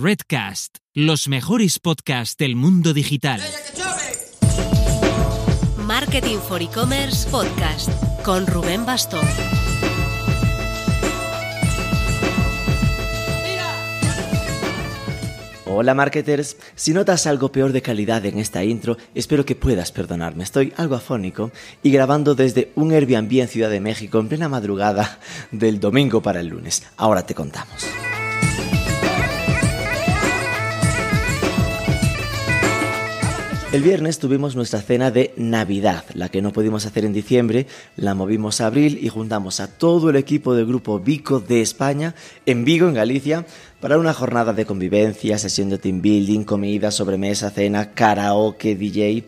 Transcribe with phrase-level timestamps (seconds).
[0.00, 3.40] Redcast, los mejores podcasts del mundo digital.
[5.76, 7.90] Marketing for E-Commerce Podcast
[8.22, 9.26] con Rubén Bastón.
[15.66, 20.44] Hola marketers, si notas algo peor de calidad en esta intro, espero que puedas perdonarme.
[20.44, 21.50] Estoy algo afónico
[21.82, 25.18] y grabando desde un Airbnb en Ciudad de México en plena madrugada
[25.50, 26.84] del domingo para el lunes.
[26.96, 27.84] Ahora te contamos.
[33.70, 38.14] El viernes tuvimos nuestra cena de Navidad, la que no pudimos hacer en diciembre, la
[38.14, 42.14] movimos a abril y juntamos a todo el equipo del grupo Vico de España
[42.46, 43.44] en Vigo, en Galicia,
[43.78, 49.24] para una jornada de convivencia, sesión de team building, comida, sobremesa, cena, karaoke, DJ.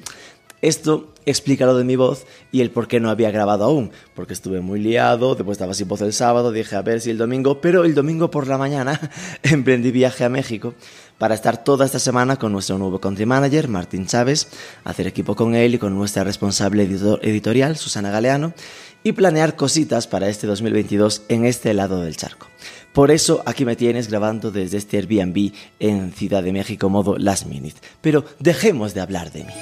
[0.63, 4.33] Esto explica lo de mi voz y el por qué no había grabado aún, porque
[4.33, 7.61] estuve muy liado, después estaba sin voz el sábado, dije a ver si el domingo,
[7.61, 8.99] pero el domingo por la mañana
[9.43, 10.75] emprendí viaje a México
[11.21, 14.49] para estar toda esta semana con nuestro nuevo country manager, Martín Chávez,
[14.85, 18.55] hacer equipo con él y con nuestra responsable editorial, Susana Galeano,
[19.03, 22.47] y planear cositas para este 2022 en este lado del charco.
[22.95, 27.45] Por eso aquí me tienes grabando desde este Airbnb en Ciudad de México modo last
[27.45, 27.77] minute.
[28.01, 29.53] Pero dejemos de hablar de mí.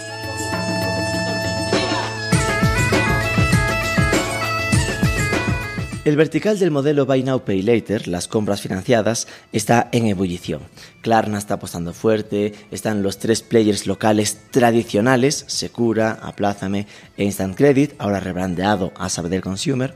[6.04, 10.62] El vertical del modelo Buy Now Pay Later, las compras financiadas, está en ebullición.
[11.02, 17.94] Klarna está apostando fuerte, están los tres players locales tradicionales, Secura, Aplázame e Instant Credit,
[17.98, 19.94] ahora rebrandeado a Sabadell Consumer.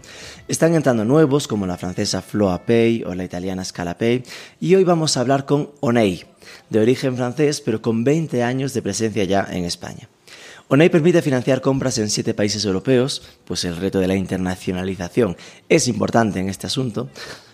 [0.48, 4.24] Están entrando nuevos como la francesa Floa Pay o la italiana Scala Pay
[4.60, 6.24] y hoy vamos a hablar con Onei,
[6.68, 10.08] de origen francés pero con 20 años de presencia ya en España.
[10.72, 15.36] ONEI permite financiar compras en siete países europeos, pues el reto de la internacionalización
[15.68, 17.10] es importante en este asunto,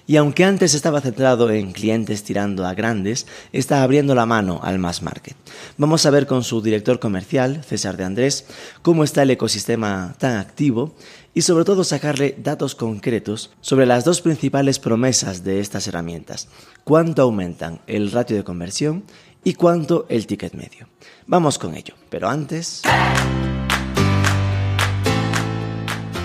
[0.07, 4.79] y aunque antes estaba centrado en clientes tirando a grandes, está abriendo la mano al
[4.79, 5.35] mass market.
[5.79, 8.47] Vamos a ver con su director comercial, César de Andrés,
[8.83, 10.95] cómo está el ecosistema tan activo
[11.35, 16.47] y sobre todo sacarle datos concretos sobre las dos principales promesas de estas herramientas,
[16.85, 19.03] cuánto aumentan el ratio de conversión
[19.43, 20.87] y cuánto el ticket medio.
[21.31, 22.81] Vamos con ello, pero antes...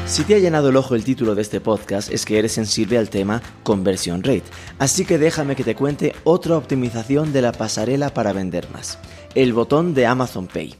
[0.06, 2.98] Si te ha llenado el ojo el título de este podcast es que eres sensible
[2.98, 4.46] al tema conversion rate,
[4.80, 8.98] así que déjame que te cuente otra optimización de la pasarela para vender más,
[9.36, 10.76] el botón de Amazon Pay.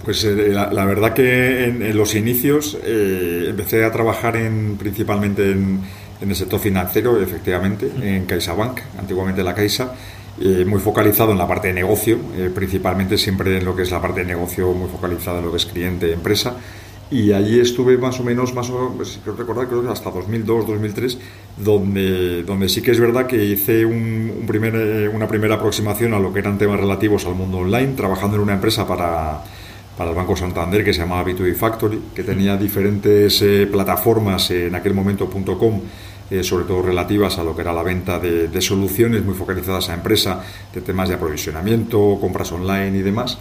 [0.05, 5.79] Pues eh, la, verdad que en, los inicios empecé a trabajar en, principalmente en
[6.21, 9.93] en el sector financiero, efectivamente, en CaixaBank, antiguamente la Caixa,
[10.41, 13.91] eh, muy focalizado en la parte de negocio, eh, principalmente siempre en lo que es
[13.91, 16.55] la parte de negocio, muy focalizado en lo que es cliente-empresa.
[17.11, 20.65] Y allí estuve más o menos, más o menos, creo recordar, creo que hasta 2002,
[20.65, 21.19] 2003,
[21.57, 26.19] donde, donde sí que es verdad que hice un, primer, eh, una primera aproximación a
[26.19, 29.43] lo que eran temas relativos al mundo online, trabajando en una empresa para,
[29.95, 34.95] para el Banco Santander que se llamaba B2B Factory, que tenía diferentes plataformas en aquel
[34.95, 35.81] momento .com
[36.33, 39.89] eh, sobre todo relativas a lo que era la venta de, de, soluciones muy focalizadas
[39.89, 40.43] a empresa,
[40.73, 43.37] de temas de aprovisionamiento, compras online y demás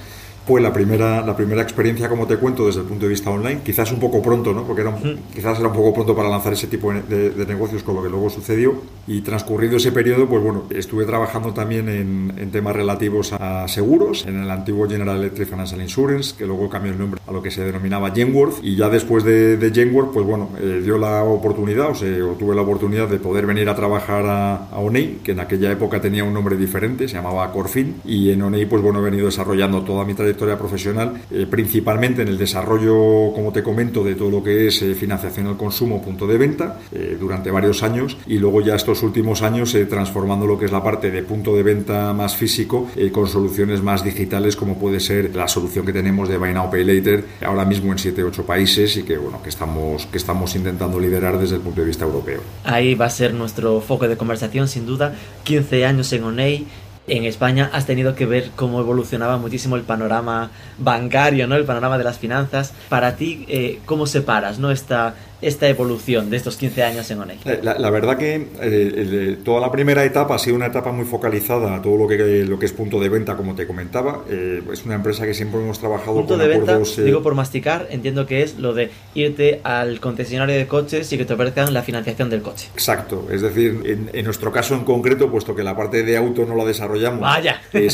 [0.46, 3.60] fue la primera, la primera experiencia, como te cuento, desde el punto de vista online.
[3.64, 4.64] Quizás un poco pronto, ¿no?
[4.64, 4.92] Porque era
[5.34, 8.28] quizás era un poco pronto para lanzar ese tipo de, negocios con lo que luego
[8.28, 8.74] sucedió.
[9.06, 14.26] Y transcurrido ese periodo, pues bueno, estuve trabajando también en, en, temas relativos a seguros,
[14.26, 17.50] en el antiguo General Electric Financial Insurance, que luego cambió el nombre a lo que
[17.50, 18.62] se denominaba Genworth.
[18.62, 22.08] Y ya después de, de Genworth, pues bueno, eh, dio la oportunidad, o, sea,
[22.38, 26.00] tuve la oportunidad de poder venir a trabajar a, a ONEI, que en aquella época
[26.00, 27.96] tenía un nombre diferente, se llamaba Corfin.
[28.04, 32.22] Y en ONEI, pues bueno, he venido desarrollando toda mi trayectoria trayectoria profesional, eh, principalmente
[32.22, 36.02] en el desarrollo, como te comento, de todo lo que es eh, financiación al consumo,
[36.02, 36.78] punto de venta,
[37.18, 41.10] durante varios años, y luego ya estos últimos años transformando lo que es la parte
[41.10, 45.84] de punto de venta más físico con soluciones más digitales, como puede ser la solución
[45.86, 49.42] que tenemos de Buy Now Pay Later, ahora mismo en 7-8 países y que, bueno,
[49.42, 52.40] que estamos, que estamos intentando liderar desde el punto de vista europeo.
[52.64, 55.14] Ahí va a ser nuestro foco de conversación, sin duda.
[55.44, 56.66] 15 años en ONEI,
[57.06, 61.56] en España has tenido que ver cómo evolucionaba muchísimo el panorama bancario, ¿no?
[61.56, 62.72] El panorama de las finanzas.
[62.88, 64.70] Para ti, eh, ¿cómo separas, ¿no?
[64.70, 67.38] Esta, esta evolución de estos 15 años en ONEI?
[67.44, 71.76] Eh, la, verdad que eh, toda la primera etapa ha sido una etapa muy focalizada
[71.76, 74.24] a todo lo que, lo que es punto de venta, como te comentaba.
[74.28, 78.42] es una empresa que siempre hemos trabajado punto de venta, digo por masticar, entiendo que
[78.42, 82.42] es lo de irte al concesionario de coches y que te ofrezcan la financiación del
[82.42, 82.68] coche.
[82.74, 86.46] Exacto, es decir, en, en nuestro caso en concreto, puesto que la parte de auto
[86.46, 87.60] no la desarrollamos Vaya.
[87.72, 87.88] Eh,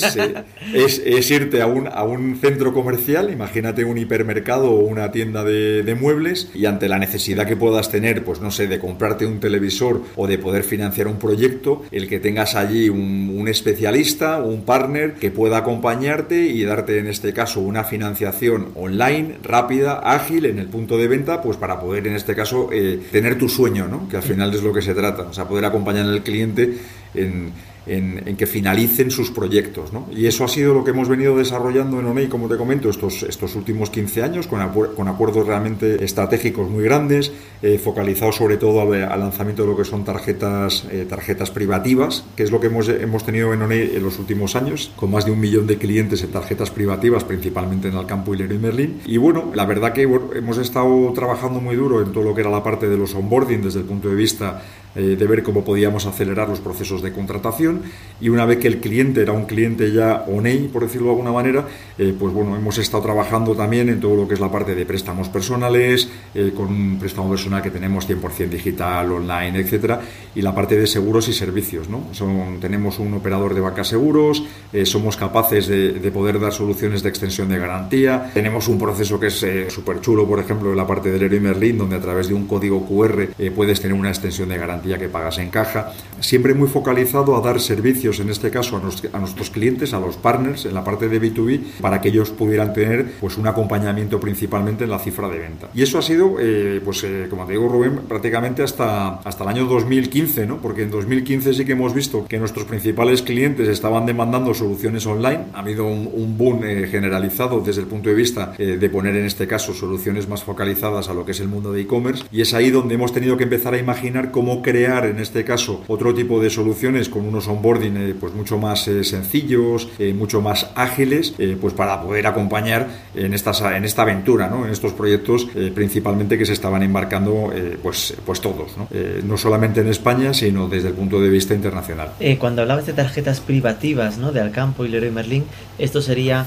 [0.75, 5.97] es, irte a un, a un centro comercial, imagínate un hipermercado o una tienda de,
[5.99, 10.03] muebles, y ante la necesidad que puedas tener, pues no sé, de comprarte un televisor
[10.17, 15.15] o de poder financiar un proyecto, el que tengas allí un, un especialista, un partner
[15.15, 20.67] que pueda acompañarte y darte en este caso una financiación online, rápida, ágil en el
[20.67, 24.09] punto de venta, pues para poder en este caso eh, tener tu sueño, ¿no?
[24.09, 26.75] que al final es lo que se trata, o sea, poder acompañar al cliente
[27.15, 27.53] en
[27.89, 29.93] en, que finalicen sus proyectos.
[29.93, 30.07] ¿no?
[30.15, 33.23] Y eso ha sido lo que hemos venido desarrollando en ONEI, como te comento, estos,
[33.23, 34.61] estos últimos 15 años, con,
[34.95, 37.33] con acuerdos realmente estratégicos muy grandes,
[37.63, 42.43] eh, focalizados sobre todo al, lanzamiento de lo que son tarjetas, eh, tarjetas privativas, que
[42.43, 45.33] es lo que hemos, hemos tenido en ONEI en los últimos años, con más de
[45.33, 49.01] un millón de clientes en tarjetas privativas, principalmente en el campo Hilero y Merlin.
[49.07, 52.51] Y bueno, la verdad que hemos estado trabajando muy duro en todo lo que era
[52.51, 54.63] la parte de los onboarding desde el punto de vista
[54.97, 57.83] eh, de ver cómo podíamos acelerar los procesos de contratación
[58.21, 61.33] y una vez que el cliente era un cliente ya ONEI, por decirlo de alguna
[61.33, 61.67] manera,
[61.99, 64.87] eh, pues bueno, hemos estado trabajando también en todo lo que es la parte de
[64.87, 70.01] préstamos personales, eh, con un préstamo personal que tenemos 100% digital, online, etcétera,
[70.35, 72.05] y la parte de seguros y servicios, ¿no?
[72.13, 74.43] Son, tenemos un operador de banca seguros,
[74.85, 79.45] somos capaces de, poder dar soluciones de extensión de garantía, tenemos un proceso que es
[79.69, 82.47] súper chulo, por ejemplo, en la parte del Leroy Merlin, donde a través de un
[82.47, 87.37] código QR puedes tener una extensión de garantía que pagas en caja, siempre muy focalizado
[87.37, 91.09] a dar servicios, en este caso a, nuestros clientes, a los partners en la parte
[91.09, 95.39] de B2B, para que ellos pudieran tener pues un acompañamiento principalmente en la cifra de
[95.39, 95.69] venta.
[95.75, 99.51] Y eso ha sido, eh, pues eh, como te digo Rubén, prácticamente hasta, hasta el
[99.51, 100.59] año 2015, ¿no?
[100.59, 105.47] porque en 2015 sí que hemos visto que nuestros principales clientes estaban demandando soluciones online,
[105.55, 109.47] ha habido un, boom eh, generalizado desde el punto de vista de poner en este
[109.47, 112.71] caso soluciones más focalizadas a lo que es el mundo de e-commerce y es ahí
[112.71, 116.51] donde hemos tenido que empezar a imaginar cómo crear en este caso otro tipo de
[116.51, 121.73] soluciones con unos onboarding eh, pues mucho más eh, sencillos, eh, mucho más ágiles, pues
[121.73, 124.67] para poder acompañar en, estas, en esta aventura, ¿no?
[124.67, 127.51] en estos proyectos principalmente que se estaban embarcando
[127.83, 128.89] pues, pues todos, ¿no?
[129.25, 132.11] no solamente en España, sino desde el punto de vista internacional.
[132.39, 134.33] cuando hablabas de tarjetas privativas ¿no?
[134.33, 135.45] de Alcampo y Leroy Merlin,
[135.79, 136.47] esto sería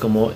[0.00, 0.32] como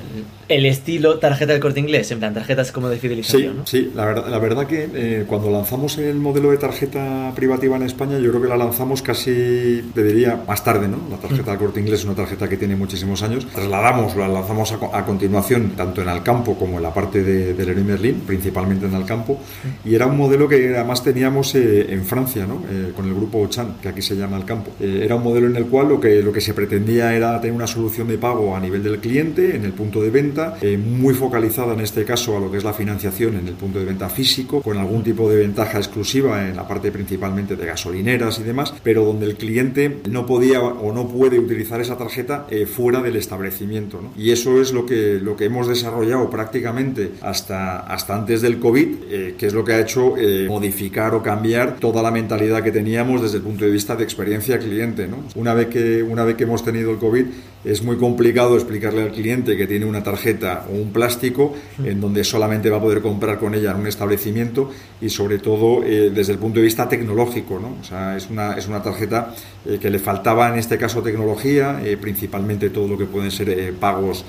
[0.48, 3.62] el estilo tarjeta del corte inglés, en plan tarjetas como de fidelización.
[3.64, 7.76] Sí, sí la, verdad, la verdad que eh, cuando lanzamos el modelo de tarjeta privativa
[7.76, 10.98] en España, yo creo que la lanzamos casi, te diría, más tarde, ¿no?
[11.10, 13.46] La tarjeta del corte inglés es una tarjeta que tiene muchísimos años.
[13.46, 17.84] Trasladamos, la lanzamos a, continuación, tanto en Alcampo como en la parte de, de Leroy
[17.84, 19.40] Merlin, principalmente en Alcampo,
[19.84, 22.62] y era un modelo que además teníamos eh, en Francia, ¿no?
[22.70, 24.72] Eh, con el grupo Ochan, que aquí se llama Alcampo.
[24.80, 27.66] era un modelo en el cual lo que, lo que se pretendía era tener una
[27.66, 31.74] solución de pago a nivel del cliente, en el punto de venta, eh, muy focalizada
[31.74, 34.62] en este caso a lo que es la financiación en el punto de venta físico,
[34.62, 39.04] con algún tipo de ventaja exclusiva en la parte principalmente de gasolineras y demás, pero
[39.04, 44.00] donde el cliente no podía o no puede utilizar esa tarjeta eh, fuera del establecimiento.
[44.16, 48.88] Y eso es lo que, lo que hemos desarrollado prácticamente hasta, hasta antes del COVID,
[49.10, 50.14] eh, que es lo que ha hecho
[50.48, 54.58] modificar o cambiar toda la mentalidad que teníamos desde el punto de vista de experiencia
[54.58, 55.08] cliente.
[55.34, 57.24] Una, vez que, una vez que hemos tenido el COVID,
[57.64, 60.21] es muy complicado explicarle al cliente que tiene una tarjeta
[60.68, 64.70] o un plástico en donde solamente va a poder comprar con ella en un establecimiento
[65.00, 67.58] y sobre todo eh, desde el punto de vista tecnológico.
[67.58, 67.76] ¿no?
[67.80, 69.34] O sea, es una, es una tarjeta
[69.66, 73.74] eh, que le faltaba en este caso tecnología, eh, principalmente todo lo que pueden ser
[73.74, 74.24] pagos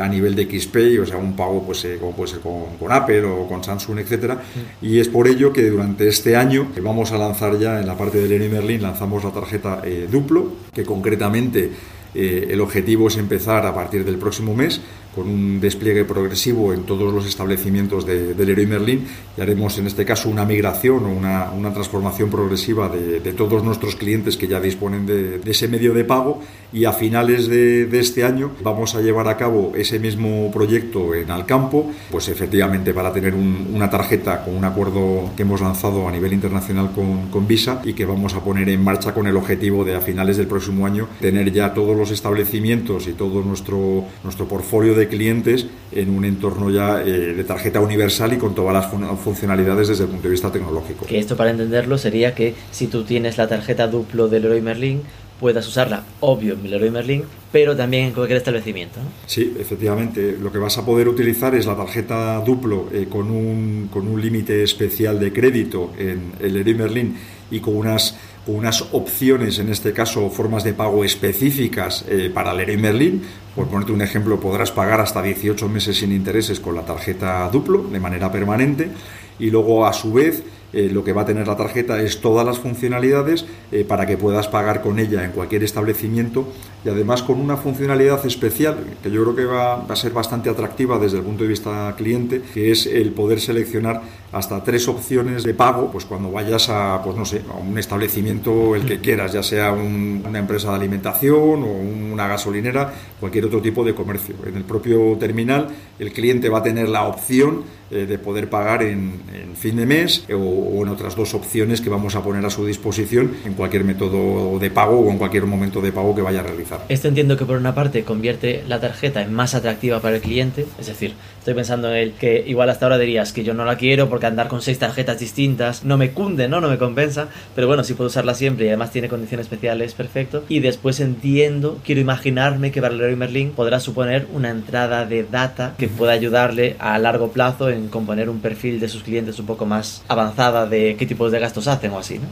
[0.00, 3.46] a nivel de XPay, o sea, un pago pues, como puede ser con, Apple o
[3.46, 4.40] con Samsung, etcétera.
[4.80, 8.16] Y es por ello que durante este año vamos a lanzar ya en la parte
[8.16, 11.70] de Leroy Merlin, lanzamos la tarjeta Duplo, que concretamente
[12.14, 14.80] el objetivo es empezar a partir del próximo mes
[15.16, 19.86] con un despliegue progresivo en todos los establecimientos de, del Leroy Merlin y haremos en
[19.86, 25.06] este caso una migración o una, transformación progresiva de, todos nuestros clientes que ya disponen
[25.06, 26.42] de, ese medio de pago
[26.72, 31.30] y a finales de, este año vamos a llevar a cabo ese mismo proyecto en
[31.30, 36.32] Alcampo, pues efectivamente para tener una tarjeta con un acuerdo que hemos lanzado a nivel
[36.32, 40.00] internacional con, Visa y que vamos a poner en marcha con el objetivo de a
[40.00, 45.06] finales del próximo año tener ya todos los establecimientos y todo nuestro, nuestro portfolio de
[45.06, 50.04] clientes en un entorno ya eh, de tarjeta universal y con todas las funcionalidades desde
[50.04, 51.06] el punto de vista tecnológico.
[51.06, 55.02] Que esto para entenderlo sería que si tú tienes la tarjeta duplo del Leroy Merlin,
[55.38, 59.00] puedas usarla, obvio, en Leroy Merlin, pero también en cualquier establecimiento.
[59.26, 60.36] Sí, efectivamente.
[60.40, 64.20] Lo que vas a poder utilizar es la tarjeta Duplo eh, con un, con un
[64.20, 67.16] límite especial de crédito en el Leroy Merlin
[67.50, 68.16] y con unas,
[68.46, 73.22] unas opciones, en este caso formas de pago específicas eh, para Leroy Merlin.
[73.54, 77.84] Por ponerte un ejemplo, podrás pagar hasta 18 meses sin intereses con la tarjeta Duplo
[77.84, 78.90] de manera permanente
[79.38, 80.42] y luego a su vez
[80.72, 84.16] eh, lo que va a tener la tarjeta es todas las funcionalidades eh, para que
[84.16, 86.48] puedas pagar con ella en cualquier establecimiento
[86.84, 90.98] y además con una funcionalidad especial que yo creo que va, a ser bastante atractiva
[90.98, 94.02] desde el punto de vista cliente, que es el poder seleccionar
[94.36, 98.74] hasta tres opciones de pago, pues cuando vayas a, pues no sé, a un establecimiento
[98.74, 103.84] el que quieras, ya sea una empresa de alimentación o una gasolinera, cualquier otro tipo
[103.84, 104.34] de comercio.
[104.46, 108.82] En el propio terminal el cliente va a tener la opción eh, de poder pagar
[108.82, 109.20] en,
[109.56, 113.36] fin de mes o, en otras dos opciones que vamos a poner a su disposición
[113.44, 116.84] en cualquier método de pago o en cualquier momento de pago que vaya a realizar.
[116.88, 120.66] Esto entiendo que por una parte convierte la tarjeta en más atractiva para el cliente,
[120.78, 121.14] es decir,
[121.46, 124.26] estoy pensando en el que igual hasta ahora dirías que yo no la quiero porque
[124.26, 126.60] andar con seis tarjetas distintas no me cunde, ¿no?
[126.60, 130.42] No me compensa, pero bueno, si puedo usarla siempre y además tiene condiciones especiales, perfecto.
[130.48, 135.74] Y después entiendo, quiero imaginarme que para Leroy Merlin podrá suponer una entrada de data
[135.78, 139.66] que pueda ayudarle a largo plazo en componer un perfil de sus clientes un poco
[139.66, 142.26] más avanzada de qué tipos de gastos hacen o así, ¿no?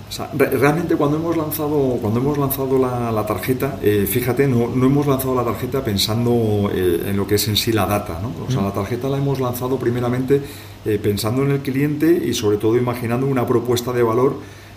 [0.59, 5.37] realmente cuando hemos lanzado, cuando hemos lanzado la, tarjeta, eh, fíjate, no, no, hemos lanzado
[5.37, 8.33] la tarjeta pensando eh, en lo que es en sí la data, ¿no?
[8.45, 10.43] O sea, la tarjeta la hemos lanzado primeramente
[10.85, 14.37] eh, pensando en el cliente y sobre todo imaginando una propuesta de valor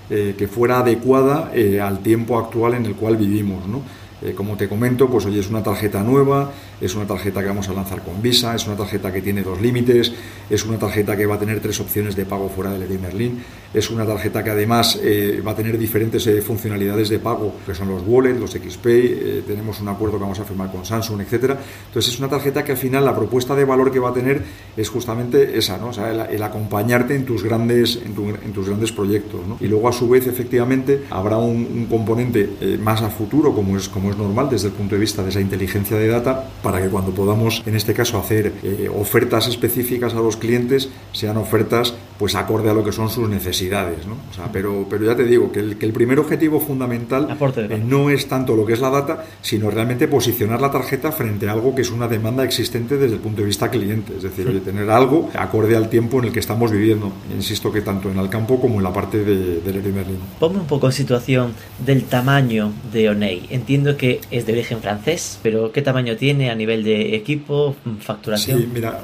[0.09, 1.51] que fuera adecuada
[1.83, 3.81] al tiempo actual en el cual vivimos, ¿no?
[4.21, 7.67] Eh, como te comento, pues hoy es una tarjeta nueva, es una tarjeta que vamos
[7.69, 10.13] a lanzar con Visa, es una tarjeta que tiene dos límites,
[10.49, 13.43] es una tarjeta que va a tener tres opciones de pago fuera del Leroy Merlin,
[13.73, 17.73] es una tarjeta que además eh, va a tener diferentes eh, funcionalidades de pago, que
[17.73, 21.57] son los wallets, los XPay, tenemos un acuerdo que vamos a firmar con Samsung, etcétera.
[21.87, 24.43] Entonces es una tarjeta que al final la propuesta de valor que va a tener
[24.75, 25.91] es justamente esa, ¿no?
[25.91, 28.13] El, acompañarte en tus grandes, en,
[28.53, 29.41] tus grandes proyectos.
[29.59, 34.11] Y luego a su vez, efectivamente, habrá un, componente más a futuro, como es como
[34.11, 37.11] es normal desde el punto de vista de esa inteligencia de data, para que cuando
[37.11, 42.69] podamos, en este caso, hacer eh, ofertas específicas a los clientes, sean ofertas pues acorde
[42.69, 44.05] a lo que son sus necesidades.
[44.05, 44.15] ¿no?
[44.29, 47.37] O sea, pero, pero ya te digo que el, que el primer objetivo fundamental
[47.69, 51.47] eh, no es tanto lo que es la data, sino realmente posicionar la tarjeta frente
[51.47, 54.17] a algo que es una demanda existente desde el punto de vista cliente.
[54.17, 57.13] Es decir, tener algo acorde al tiempo en el que estamos viviendo.
[57.33, 60.17] Insisto que tanto en el campo como en la parte de, de Merlin.
[60.37, 61.53] Ponme un poco en situación
[61.85, 63.45] del tamaño de Oney.
[63.51, 68.59] Entiendo que es de origen francés, pero ¿qué tamaño tiene a nivel de equipo, facturación?
[68.59, 68.99] Sí, mira,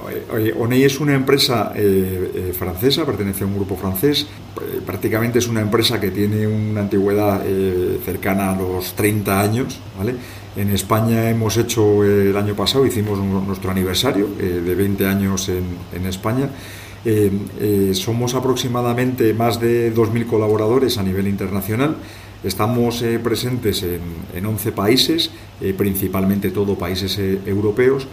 [0.58, 5.48] Oney es una empresa eh, eh, francesa, pertenece a un grupo francés, eh, prácticamente es
[5.48, 7.42] una empresa que tiene una antigüedad
[8.04, 9.80] cercana a los 30 años.
[10.56, 16.06] En España hemos hecho el año pasado, hicimos nuestro aniversario de 20 años en, en
[16.06, 16.50] España.
[17.94, 21.96] somos aproximadamente más de 2.000 colaboradores a nivel internacional
[22.44, 24.02] Estamos eh, presentes en,
[24.34, 25.32] en, 11 países,
[25.62, 28.06] eh, principalmente todo países eh, europeos.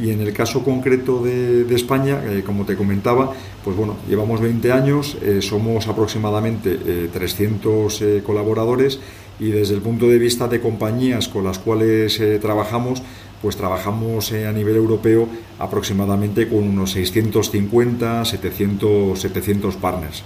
[0.00, 5.16] Y en el caso concreto de, España, como te comentaba, pues bueno, llevamos 20 años,
[5.38, 8.98] somos aproximadamente 300 colaboradores
[9.38, 13.04] y desde el punto de vista de compañías con las cuales trabajamos,
[13.40, 15.28] pues trabajamos a nivel europeo
[15.60, 20.24] aproximadamente con unos 650, 700, 700 partners.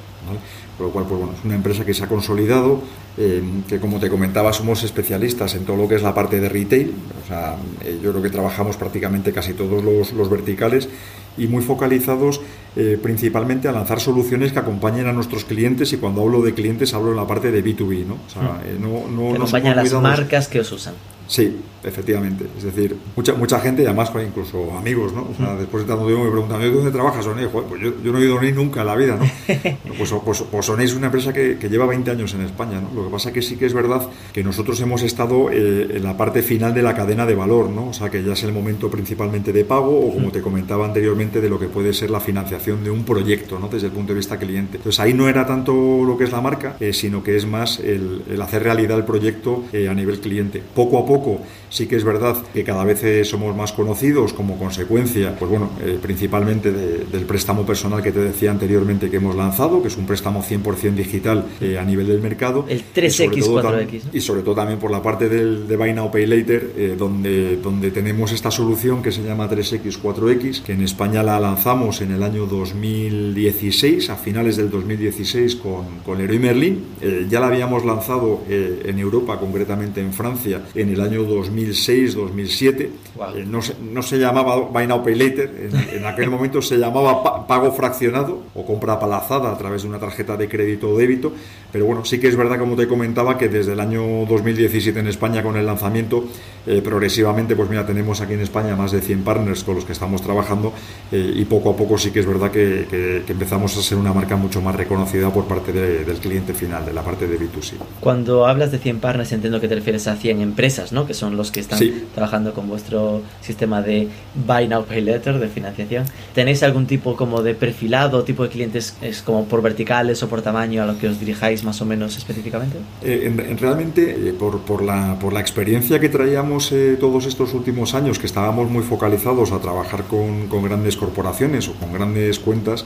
[0.78, 2.80] Por lo cual, pues bueno, es una empresa que se ha consolidado,
[3.16, 6.48] eh, que como te comentaba, somos especialistas en todo lo que es la parte de
[6.48, 6.94] retail.
[7.24, 10.88] O sea, eh, yo creo que trabajamos prácticamente casi todos los, verticales
[11.36, 12.40] y muy focalizados
[12.76, 16.94] eh, principalmente a lanzar soluciones que acompañen a nuestros clientes y cuando hablo de clientes
[16.94, 18.14] hablo en la parte de B2B, ¿no?
[18.14, 18.80] O sea, mm.
[18.80, 20.94] no, no, que acompañan las marcas que os usan.
[21.28, 22.46] Sí, efectivamente.
[22.56, 25.28] Es decir, mucha mucha gente, además incluso amigos, ¿no?
[25.30, 27.46] O sea, después de tanto tiempo me preguntan, ¿dónde trabajas, Oney?
[27.46, 29.26] pues yo, yo, no he ido a nunca en la vida, ¿no?
[29.98, 32.88] pues, pues, pues es una empresa que, que, lleva 20 años en España, ¿no?
[32.94, 36.16] Lo que pasa que sí que es verdad que nosotros hemos estado eh, en la
[36.16, 37.88] parte final de la cadena de valor, ¿no?
[37.88, 41.42] O sea, que ya es el momento principalmente de pago o, como te comentaba anteriormente,
[41.42, 43.68] de lo que puede ser la financiación de un proyecto, ¿no?
[43.68, 44.78] Desde el punto de vista cliente.
[44.78, 45.72] Entonces ahí no era tanto
[46.04, 49.04] lo que es la marca, eh, sino que es más el, el, hacer realidad el
[49.04, 50.62] proyecto eh, a nivel cliente.
[50.74, 51.42] Poco a poco poco.
[51.70, 55.70] Sí que es verdad que cada vez eh, somos más conocidos como consecuencia, pues bueno,
[55.84, 60.06] eh, principalmente del préstamo personal que te decía anteriormente que hemos lanzado, que es un
[60.06, 61.44] préstamo 100% digital
[61.78, 62.64] a nivel del mercado.
[62.68, 64.02] El 3X, 4X.
[64.12, 67.90] Y sobre todo también por la parte del, de Buy Now Pay Later, donde, donde
[67.90, 72.22] tenemos esta solución que se llama 3X, 4X, que en España la lanzamos en el
[72.22, 76.84] año 2016, a finales del 2016 con, con Leroy Merlin.
[77.28, 82.80] ya la habíamos lanzado en Europa, concretamente en Francia, en el año 2006-2007.
[82.80, 87.46] Eh, no, se, no, se, llamaba Buy Now Pay Later, en, aquel momento se llamaba
[87.46, 91.32] pago fraccionado o compra apalazada a través de una tarjeta de crédito o débito,
[91.72, 95.06] pero bueno, sí que es verdad, como te comentaba, que desde el año 2017 en
[95.06, 96.24] España con el lanzamiento,
[96.66, 99.92] eh, progresivamente, pues mira, tenemos aquí en España más de 100 partners con los que
[99.92, 100.72] estamos trabajando
[101.12, 104.12] eh, y poco a poco sí que es verdad que, que, empezamos a ser una
[104.12, 107.74] marca mucho más reconocida por parte del cliente final, de la parte de B2C.
[108.00, 111.06] Cuando hablas de 100 partners, entiendo que te refieres a 100 empresas, ¿no?
[111.06, 111.80] Que son los que están
[112.14, 114.08] trabajando con vuestro sistema de
[114.46, 116.04] Buy Now Pay Later, de financiación.
[116.34, 120.42] ¿Tenéis algún tipo como de perfilado, tipo de clientes, es como por verticales o por
[120.42, 122.78] tamaño a lo que os dirijáis más o menos específicamente?
[123.02, 127.54] Eh, en, realmente, eh, por, por, la, por la experiencia que traíamos eh, todos estos
[127.54, 132.38] últimos años, que estábamos muy focalizados a trabajar con, con grandes corporaciones o con grandes
[132.38, 132.84] cuentas,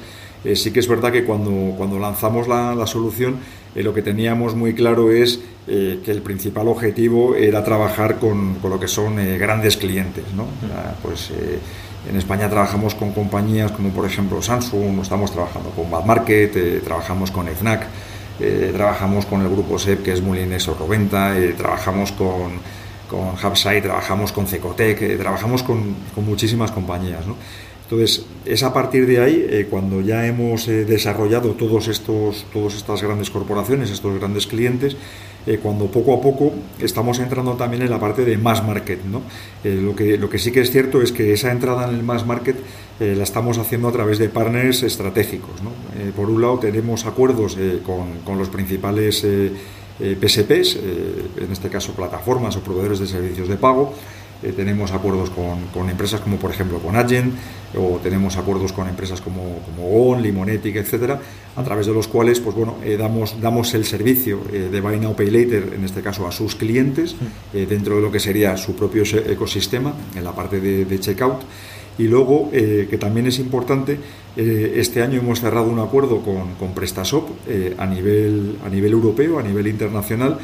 [0.54, 3.36] sí que es verdad que cuando, cuando lanzamos la, la solución,
[3.76, 8.80] lo que teníamos muy claro es que el principal objetivo era trabajar con, con lo
[8.80, 10.24] que son grandes clientes.
[10.36, 10.46] ¿no?
[11.00, 11.30] pues
[12.10, 17.30] en España trabajamos con compañías como por ejemplo Samsung, estamos trabajando con Bad Market, trabajamos
[17.30, 17.86] con FNAC.
[18.42, 22.50] Eh, trabajamos con el grupo SEP, que es Mulines o Roventa, eh, trabajamos con,
[23.08, 27.24] con Hubside, trabajamos con Cecotec, eh, trabajamos con, con, muchísimas compañías.
[27.84, 33.30] Entonces, es a partir de ahí, cuando ya hemos desarrollado todos estos, todas estas grandes
[33.30, 34.96] corporaciones, estos grandes clientes,
[35.62, 39.04] cuando poco a poco estamos entrando también en la parte de mass market.
[39.04, 39.20] ¿no?
[39.62, 42.24] lo, que, lo que sí que es cierto es que esa entrada en el mass
[42.24, 42.56] market
[43.02, 45.50] eh, la estamos haciendo a través de partners estratégicos.
[45.98, 49.26] Eh, por un lado tenemos acuerdos eh, con, los principales
[49.98, 50.78] PSPs,
[51.36, 53.92] en este caso plataformas o proveedores de servicios de pago.
[54.56, 57.34] tenemos acuerdos con, empresas como por ejemplo con Agent
[57.76, 61.20] o tenemos acuerdos con empresas como, como ON, Limonetic, etcétera,
[61.54, 65.30] a través de los cuales pues bueno, damos, damos el servicio de Buy Now Pay
[65.30, 67.14] Later, en este caso a sus clientes,
[67.52, 71.42] dentro de lo que sería su propio ecosistema, en la parte de, de checkout.
[71.98, 73.98] Y luego, eh, que también es importante,
[74.36, 78.92] eh, este año hemos cerrado un acuerdo con, con PrestaShop eh, a, nivel, a nivel
[78.92, 80.38] europeo, a nivel internacional,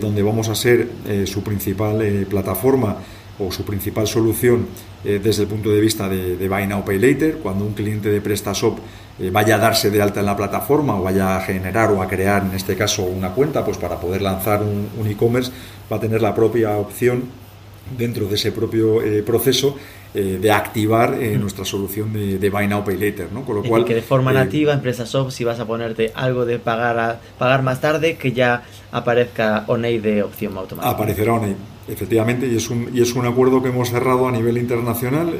[0.00, 0.88] donde vamos a ser
[1.26, 2.96] su principal plataforma
[3.38, 4.66] o su principal solución
[5.04, 7.34] desde el punto de vista de, de, Buy Now Pay Later.
[7.42, 8.78] Cuando un cliente de PrestaShop
[9.30, 12.46] vaya a darse de alta en la plataforma o vaya a generar o a crear,
[12.46, 15.52] en este caso, una cuenta, pues para poder lanzar un, un e-commerce,
[15.92, 17.24] va a tener la propia opción
[17.98, 19.76] dentro de ese propio proceso
[20.16, 23.44] eh, de activar eh, nuestra solución de, de, Buy Now Pay Later, ¿no?
[23.44, 26.46] Con lo cual, que de forma eh, nativa, empresa soft, si vas a ponerte algo
[26.46, 30.94] de pagar a, pagar más tarde, que ya aparezca ONEI de opción automática.
[30.94, 31.56] Aparecerá ONEI,
[31.88, 35.36] efectivamente, y es un, y es un acuerdo que hemos cerrado a nivel internacional.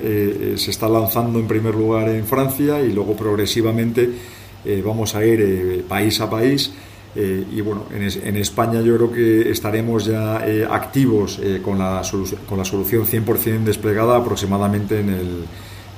[0.56, 4.10] se está lanzando en primer lugar en Francia y luego progresivamente
[4.84, 6.72] vamos a ir país a país.
[7.16, 12.02] Eh, y bueno, en, España yo creo que estaremos ya eh, activos eh, con, la
[12.48, 15.44] con la solución 100% desplegada aproximadamente en el,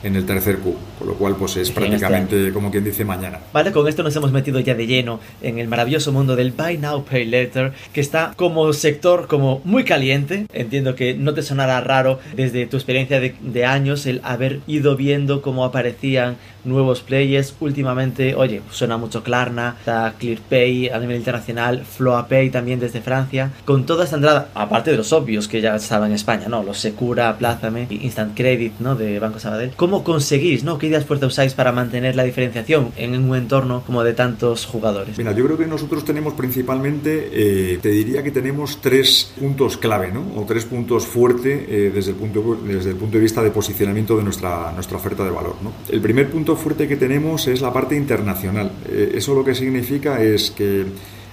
[0.02, 3.40] en el tercer Q, con lo cual pues es prácticamente como quien dice mañana.
[3.52, 6.78] Vale, con esto nos hemos metido ya de lleno en el maravilloso mundo del Buy
[6.78, 10.46] Now Pay Later, que está como sector como muy caliente.
[10.52, 14.96] Entiendo que no te sonará raro desde tu experiencia de, de años el haber ido
[14.96, 17.54] viendo cómo aparecían nuevos players.
[17.60, 23.52] Últimamente, oye, suena mucho Klarna, está ClearPay a nivel internacional, FloaPay también desde Francia.
[23.64, 26.62] Con toda esta entrada, aparte de los obvios que ya estaban en España, ¿no?
[26.62, 28.94] Los Secura, Plázame, Instant Credit, ¿no?
[28.94, 29.72] De Banco Sabadell.
[29.76, 30.78] ¿Cómo conseguís, ¿no?
[30.78, 35.18] ¿Qué ideas fuertes usáis para mantener la diferenciación en un entorno como de tantos jugadores?
[35.18, 40.12] Mira, yo creo que nosotros tenemos principalmente, eh, te diría que tenemos tres puntos clave,
[40.12, 40.24] ¿no?
[40.36, 44.16] O tres puntos fuertes eh, desde, el punto, desde el punto de vista de posicionamiento
[44.16, 45.72] de nuestra, nuestra oferta de valor, ¿no?
[45.88, 48.70] El primer punto fuerte que tenemos es la parte internacional.
[48.88, 50.86] Eh, eso lo que significa es que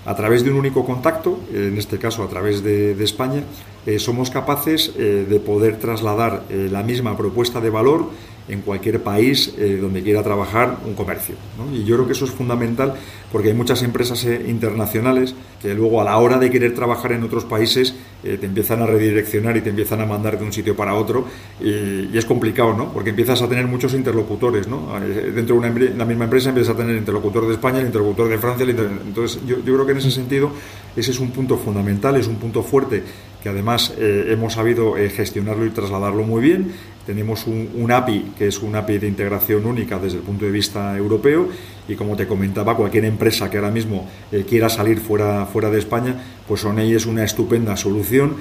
[0.06, 3.44] a través de un único contacto, en este caso a través de, España,
[3.86, 8.10] eh, somos capaces eh, de poder trasladar la misma propuesta de valor
[8.48, 11.36] en cualquier país eh, donde quiera trabajar un comercio.
[11.74, 12.94] Y yo creo que eso es fundamental
[13.32, 17.24] porque hay muchas empresas eh, internacionales que luego a la hora de querer trabajar en
[17.24, 20.76] otros países eh, te empiezan a redireccionar y te empiezan a mandar de un sitio
[20.76, 21.26] para otro
[21.62, 22.92] y, es complicado, ¿no?
[22.94, 24.94] Porque empiezas a tener muchos interlocutores, ¿no?
[25.00, 28.30] Dentro de una, la misma empresa empiezas a tener el interlocutor de España, el interlocutor
[28.30, 30.52] de Francia, entonces yo, creo que en ese sentido
[30.96, 33.04] ese es un punto fundamental, es un punto fuerte
[33.42, 36.72] que además hemos sabido gestionarlo y trasladarlo muy bien.
[37.06, 40.98] Tenemos un, API que es un API de integración única desde el punto de vista
[40.98, 41.50] europeo
[41.88, 45.80] y como te comentaba, cualquier empresa que ahora mismo eh, quiera salir fuera, fuera de
[45.80, 46.16] España,
[46.48, 48.36] pues ONEI es una estupenda solución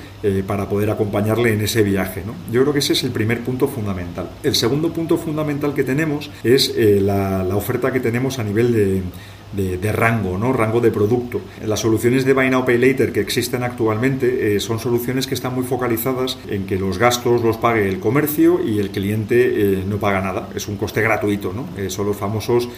[0.46, 2.22] para poder acompañarle en ese viaje.
[2.50, 4.30] Yo creo que ese es el primer punto fundamental.
[4.42, 9.02] El segundo punto fundamental que tenemos es la, la oferta que tenemos a nivel de
[9.52, 10.52] de, rango, ¿no?
[10.52, 11.40] rango de producto.
[11.64, 15.54] Las soluciones de Buy Now Pay Later que existen actualmente eh, son soluciones que están
[15.54, 19.98] muy focalizadas en que los gastos los pague el comercio y el cliente eh, no
[19.98, 20.48] paga nada.
[20.54, 21.52] Es un coste gratuito.
[21.52, 21.68] ¿no?
[21.76, 22.68] Eh, son los famosos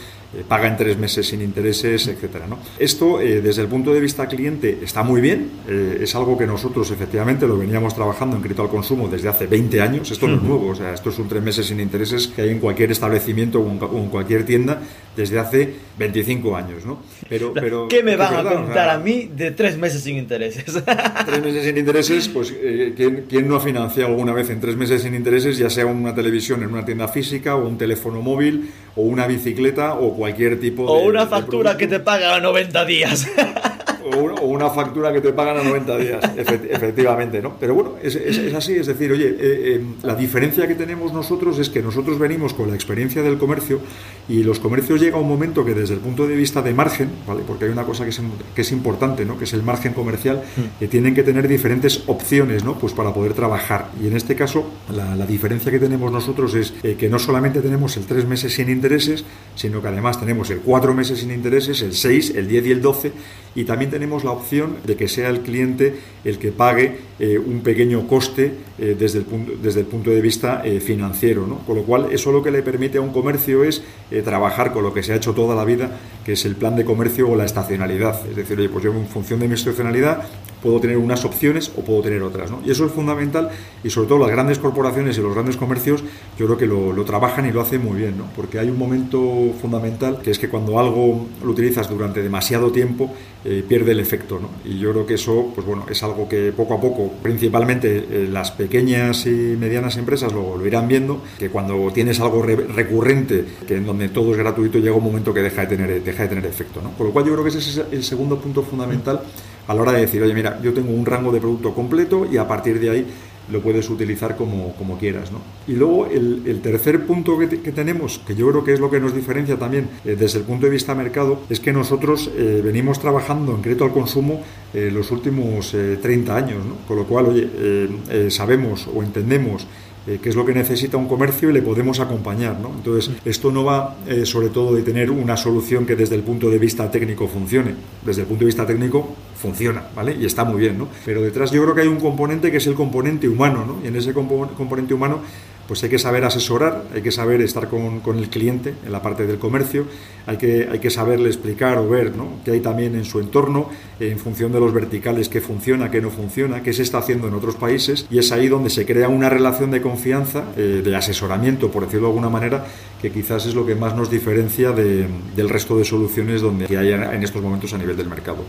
[0.49, 2.49] paga en tres meses sin intereses, etcétera.
[2.49, 2.59] ¿no?
[2.77, 5.49] Esto, desde el punto de vista cliente, está muy bien.
[5.69, 9.81] es algo que nosotros efectivamente lo veníamos trabajando en crédito al consumo desde hace 20
[9.81, 10.11] años.
[10.11, 10.71] Esto no es nuevo.
[10.71, 13.97] O sea, esto es un tres meses sin intereses que hay en cualquier establecimiento o
[13.97, 14.81] en cualquier tienda
[15.17, 17.03] desde hace 25 años, ¿no?
[17.29, 20.65] Pero, pero ¿Qué me van a contar a mí de tres meses sin intereses?
[21.27, 22.95] tres meses sin intereses, pues eh,
[23.29, 26.63] ¿quién, no ha financiado alguna vez en tres meses sin intereses, ya sea una televisión
[26.63, 30.89] en una tienda física o un teléfono móvil o una bicicleta o cualquier tipo de...
[30.89, 33.29] O una factura que te paga a 90 días.
[34.05, 37.57] o, una factura que te pagan a 90 días, efectivamente, ¿no?
[37.59, 38.17] Pero bueno, es,
[38.55, 42.55] así, es decir, oye, eh, eh, la diferencia que tenemos nosotros es que nosotros venimos
[42.55, 43.81] con la experiencia del comercio
[44.29, 47.43] y los comercios llega un momento que desde el punto de vista de margen, ¿vale?
[47.47, 48.21] Porque hay una cosa que es,
[48.55, 49.39] que es importante, ¿no?
[49.39, 50.79] Que es el margen comercial, mm.
[50.79, 52.79] que tienen que tener diferentes opciones, ¿no?
[52.79, 53.91] Pues para poder trabajar.
[54.03, 57.97] Y en este caso, la, diferencia que tenemos nosotros es eh, que no solamente tenemos
[57.97, 61.95] el 3 meses sin intereses, sino que además tenemos el 4 meses sin intereses, el
[61.95, 63.13] 6, el 10 y el 12,
[63.55, 67.61] y también tenemos la opción de que sea el cliente el que pague eh, un
[67.61, 71.47] pequeño coste eh, desde, el punto, desde el punto de vista eh, financiero.
[71.47, 71.59] ¿no?
[71.59, 73.83] Con lo cual, eso lo que le permite a un comercio es
[74.25, 75.91] trabajar con lo que se ha hecho toda la vida,
[76.25, 78.21] que es el plan de comercio o la estacionalidad.
[78.29, 80.25] Es decir, oye, pues yo en función de mi estacionalidad
[80.65, 82.51] puedo tener unas opciones o puedo tener otras.
[82.51, 82.61] ¿no?
[82.65, 83.51] Y eso es fundamental
[83.85, 86.03] y sobre todo las grandes corporaciones y los grandes comercios
[86.39, 88.25] yo creo que lo, trabajan y lo hacen muy bien, ¿no?
[88.35, 93.13] porque hay un momento fundamental que es que cuando algo lo utilizas durante demasiado tiempo
[93.45, 94.41] eh, pierde el efecto.
[94.41, 94.49] ¿no?
[94.65, 98.29] Y yo creo que eso pues bueno, es algo que poco a poco, principalmente eh,
[98.33, 103.77] las pequeñas y medianas empresas lo, lo, irán viendo, que cuando tienes algo recurrente, que
[103.77, 106.47] en donde todo es gratuito, llega un momento que deja de tener, deja de tener
[106.47, 106.81] efecto.
[106.81, 106.93] ¿no?
[106.93, 109.21] Con lo cual yo creo que ese es el segundo punto fundamental
[109.69, 112.39] a la hora de decir, oye, mira, yo tengo un rango de producto completo y
[112.39, 113.07] a partir de ahí
[113.51, 115.33] lo puedes utilizar como, como quieras.
[115.33, 115.39] ¿no?
[115.67, 119.15] Y luego el, tercer punto que, tenemos, que yo creo que es lo que nos
[119.15, 123.55] diferencia también eh, desde el punto de vista mercado, es que nosotros eh, venimos trabajando
[123.55, 126.77] en crédito al consumo eh, los últimos 30 años, ¿no?
[126.87, 129.67] con lo cual, oye, sabemos o entendemos
[130.07, 132.59] eh, qué es lo que necesita un comercio y le podemos acompañar.
[132.61, 132.71] ¿no?
[132.77, 136.51] Entonces, esto no va eh, sobre todo de tener una solución que desde el punto
[136.51, 137.75] de vista técnico funcione.
[138.05, 140.17] Desde el punto de vista técnico funciona, ¿vale?
[140.19, 140.89] Y está muy bien, ¿no?
[141.05, 143.81] Pero detrás yo creo que hay un componente que es el componente humano, ¿no?
[143.85, 145.21] Y en ese componente humano
[145.67, 149.03] pues hay que saber asesorar, hay que saber estar con, con, el cliente en la
[149.03, 149.87] parte del comercio,
[150.27, 152.29] hay que, hay que saberle explicar o ver ¿no?
[152.45, 153.69] qué hay también en su entorno,
[154.01, 157.35] en función de los verticales, qué funciona, qué no funciona, qué se está haciendo en
[157.35, 161.71] otros países, y es ahí donde se crea una relación de confianza, eh, de asesoramiento,
[161.71, 162.65] por decirlo de alguna manera,
[163.01, 166.93] que quizás es lo que más nos diferencia de, del resto de soluciones donde hay
[166.93, 168.45] en estos momentos a nivel del mercado.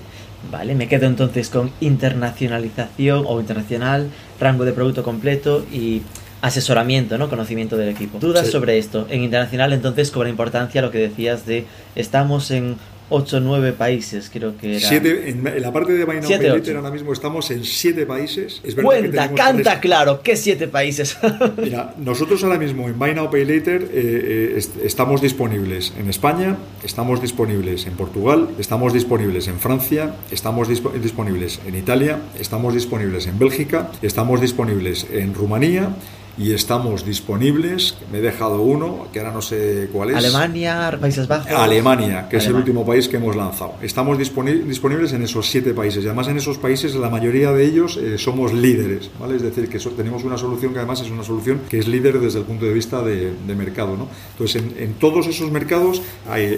[0.51, 6.01] Vale, me quedo entonces con internacionalización o internacional, rango de producto completo y
[6.41, 7.29] asesoramiento, ¿no?
[7.29, 8.19] Conocimiento del equipo.
[8.19, 9.07] Dudas sobre esto.
[9.09, 12.77] En internacional, entonces, cobra importancia lo que decías de estamos en
[13.09, 14.87] 8 o 9 países, creo que era.
[14.87, 18.61] Siete, en, la parte de Now ahora mismo estamos en 7 países.
[18.63, 21.17] Es Cuenta, canta claro, ¿qué 7 países?
[21.57, 26.57] Mira, nosotros ahora mismo en Buy Now Pay Later eh, eh, estamos disponibles en España,
[26.83, 33.37] estamos disponibles en Portugal, estamos disponibles en Francia, estamos disponibles en Italia, estamos disponibles en
[33.37, 35.89] Bélgica, estamos disponibles en Rumanía
[36.37, 37.95] y estamos disponibles.
[38.11, 40.17] Me he dejado uno, que ahora no sé cuál es.
[40.17, 41.51] Alemania, Países Bajos.
[41.51, 43.75] Alemania, que es el último país que hemos lanzado.
[43.81, 47.97] Estamos disponibles en esos siete países y además en esos países la mayoría de ellos
[47.97, 49.35] eh, somos líderes, ¿vale?
[49.35, 52.39] Es decir, que tenemos una solución que además es una solución que es líder desde
[52.39, 54.07] el punto de vista de, mercado, ¿no?
[54.31, 56.01] Entonces, en, todos esos mercados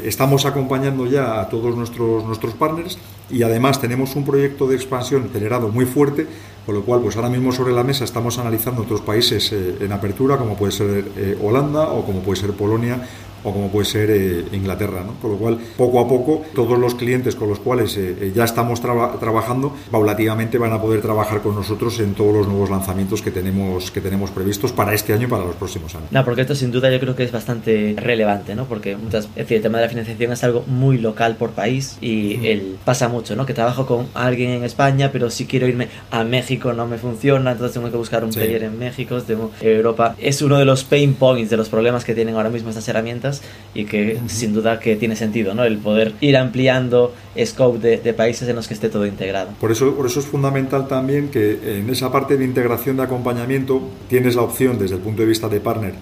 [0.03, 2.97] estamos acompañando ya a todos nuestros, nuestros partners
[3.29, 6.27] y además tenemos un proyecto de expansión acelerado muy fuerte,
[6.67, 9.53] con lo cual, pues ahora mismo sobre la mesa estamos analizando otros países.
[9.53, 13.01] Eh, en apertura, como puede ser Holanda o como puede ser Polonia
[13.47, 15.03] o como puede ser eh, Inglaterra.
[15.05, 15.13] ¿no?
[15.21, 18.43] Con lo cual, poco a poco, todos los clientes con los cuales eh, eh, ya
[18.43, 23.31] estamos trabajando, paulativamente van a poder trabajar con nosotros en todos los nuevos lanzamientos que
[23.31, 26.12] tenemos, que tenemos previstos para este año y para los próximos años.
[26.12, 28.65] No, porque esto sin duda yo creo que es bastante relevante, ¿no?
[28.65, 31.97] porque muchas, es decir, el tema de la financiación es algo muy local por país
[32.01, 33.45] y él pasa mucho, ¿no?
[33.45, 37.53] que trabajo con alguien en España, pero si quiero irme a México no me funciona,
[37.53, 40.15] entonces tengo que buscar un player en México, tengo Europa.
[40.17, 43.37] Es uno de los pain points, de los problemas que tienen ahora mismo estas herramientas
[43.73, 45.63] y que sin duda que tiene sentido, ¿no?
[45.63, 49.52] El poder ir ampliando scope de, países en los que esté todo integrado.
[49.60, 53.82] Por eso, por eso es fundamental también que en esa parte de integración de acompañamiento
[54.10, 55.93] tienes la opción desde el punto de vista de partner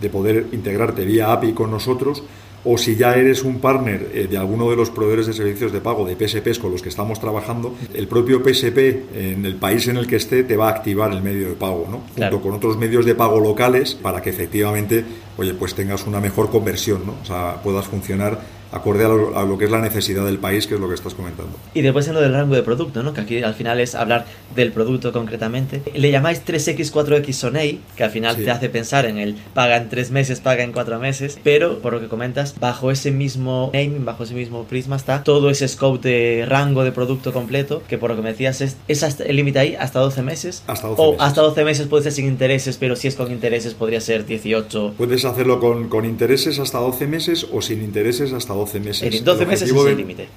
[0.00, 2.24] de poder integrarte vía API con nosotros
[2.64, 5.80] o si ya eres un partner eh, de alguno de los proveedores de servicios de
[5.80, 8.78] pago de PSPs con los que estamos trabajando, el propio PSP
[9.14, 11.86] en el país en el que esté te va a activar el medio de pago,
[11.90, 12.02] ¿no?
[12.16, 15.04] Junto con otros medios de pago locales para que efectivamente,
[15.36, 17.16] oye, pues tengas una mejor conversión, ¿no?
[17.20, 18.40] O sea, puedas funcionar
[18.72, 21.52] acorde a lo, que es la necesidad del país, que es lo que estás comentando.
[21.74, 23.12] Y después en lo del rango de producto, ¿no?
[23.12, 24.24] que aquí al final es hablar
[24.56, 25.82] del producto concretamente.
[25.94, 29.88] Le llamáis 3X, 4X Sonei, que al final te hace pensar en el paga en
[29.88, 34.04] 3 meses, paga en 4 meses, pero por lo que comentas, bajo ese mismo naming,
[34.04, 38.10] bajo ese mismo prisma está todo ese scope de rango de producto completo, que por
[38.10, 40.62] lo que me decías es, es el límite ahí hasta 12 meses.
[40.66, 41.26] Hasta 12 o meses.
[41.26, 44.94] hasta 12 meses puede ser sin intereses, pero si es con intereses podría ser 18.
[44.96, 49.24] Puedes hacerlo con, con intereses hasta 12 meses o sin intereses hasta 12 12 meses.
[49.24, 50.28] 12 meses es el límite.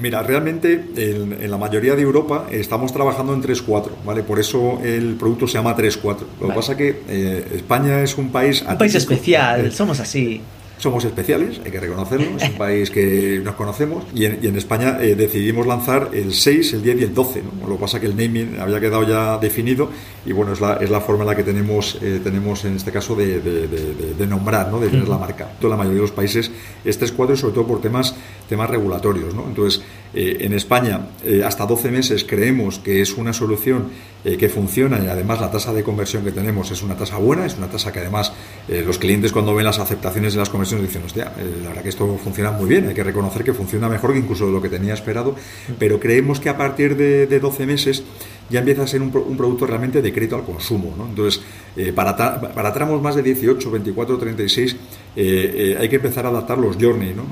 [0.00, 4.24] Mira, realmente en, la mayoría de Europa estamos trabajando en 3-4, ¿vale?
[4.24, 6.16] Por eso el producto se llama 3-4.
[6.40, 8.64] Lo que pasa que eh, España es un país...
[8.68, 10.40] Un país especial, somos así
[10.78, 15.14] somos especiales, hay que reconocerlo, es un país que nos conocemos y en, España eh,
[15.14, 17.42] decidimos lanzar el 6, el 10 y el 12.
[17.42, 17.68] ¿no?
[17.68, 19.90] Lo que pasa que el naming había quedado ya definido
[20.26, 22.90] y bueno, es la, es la forma en la que tenemos, eh, tenemos en este
[22.90, 24.80] caso de, de, nombrar, ¿no?
[24.80, 25.52] de tener la marca.
[25.60, 26.50] En la mayoría de los países
[26.84, 28.14] este es 4 sobre todo por temas,
[28.48, 29.34] temas regulatorios.
[29.34, 29.44] ¿no?
[29.46, 29.82] Entonces,
[30.14, 31.00] eh, en España
[31.44, 35.82] hasta 12 meses creemos que es una solución que funciona y además la tasa de
[35.82, 38.32] conversión que tenemos es una tasa buena, es una tasa que además
[38.68, 41.88] los clientes cuando ven las aceptaciones de las conversiones dicen, hostia, eh, la verdad que
[41.88, 44.68] esto funciona muy bien, hay que reconocer que funciona mejor que incluso de lo que
[44.68, 45.34] tenía esperado,
[45.78, 48.04] pero creemos que a partir de, de 12 meses
[48.50, 50.94] ya empieza a ser un, producto realmente de crédito al consumo.
[50.96, 51.06] ¿no?
[51.06, 51.42] Entonces,
[51.76, 54.76] eh, para, para, tramos más de 18, 24, 36,
[55.14, 57.14] hay que empezar a adaptar los journey.
[57.14, 57.24] ¿no?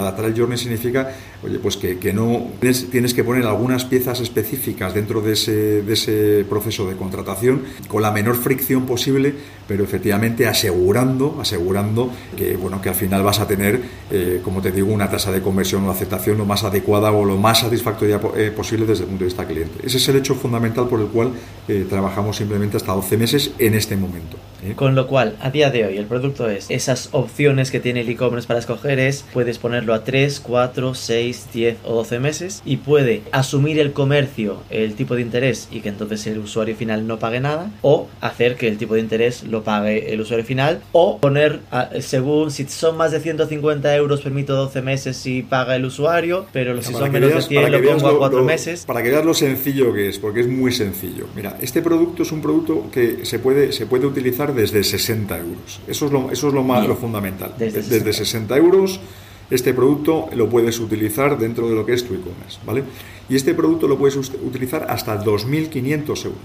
[0.00, 4.20] Adaptar el journey significa oye, pues que, que no tienes, tienes, que poner algunas piezas
[4.20, 9.34] específicas dentro de ese, de ese proceso de contratación con la menor fricción posible,
[9.66, 14.72] pero efectivamente asegurando, asegurando que, bueno, que al final vas a tener, eh, como te
[14.72, 18.52] digo, una tasa de conversión o aceptación lo más adecuada o lo más satisfactoria eh,
[18.54, 19.86] posible desde el punto de vista cliente.
[19.86, 21.32] Ese es el hecho fundamental por el cual
[21.68, 24.36] eh, trabajamos simplemente hasta 12 meses en este momento.
[24.74, 28.08] Con lo cual, a día de hoy, el producto es esas opciones que tiene el
[28.08, 32.78] e-commerce para escoger es, puedes ponerlo a 3, 4, 6, 10 o 12 meses y
[32.78, 37.18] puede asumir el comercio el tipo de interés y que entonces el usuario final no
[37.18, 41.18] pague nada o hacer que el tipo de interés lo pague el usuario final o
[41.18, 41.60] poner
[42.00, 46.80] según si son más de 150 euros permito 12 meses si paga el usuario pero
[46.82, 49.92] si son menos de 100 lo pongo a 4 meses para que veas lo sencillo
[49.92, 51.26] que es porque es muy sencillo.
[51.34, 55.80] Mira, este producto es un producto que se puede, se puede utilizar desde 60 euros.
[55.86, 57.54] Eso es lo, eso es lo, más, lo fundamental.
[57.56, 58.56] Desde, 60.
[58.56, 59.00] euros
[59.48, 62.82] este producto lo puedes utilizar dentro de lo que es tu e-commerce, ¿vale?
[63.28, 66.40] Y este producto lo puedes utilizar hasta 2.500 euros.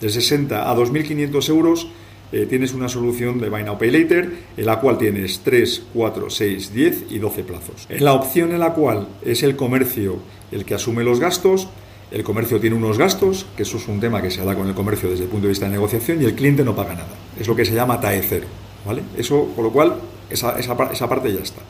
[0.00, 1.88] De 60 a 2.500 euros
[2.32, 6.30] eh, tienes una solución de Buy Now Pay Later en la cual tienes 3, 4,
[6.30, 7.86] 6, 10 y 12 plazos.
[7.88, 10.18] En la opción en la cual es el comercio
[10.52, 11.68] el que asume los gastos,
[12.10, 14.74] el comercio tiene unos gastos, que eso es un tema que se da con el
[14.74, 17.19] comercio desde el punto de vista de negociación, y el cliente no paga nada.
[17.40, 18.46] Es lo que se llama TAE cero.
[18.84, 19.02] ¿vale?
[19.16, 19.96] Eso, con lo cual,
[20.28, 21.62] esa, esa, esa parte ya está.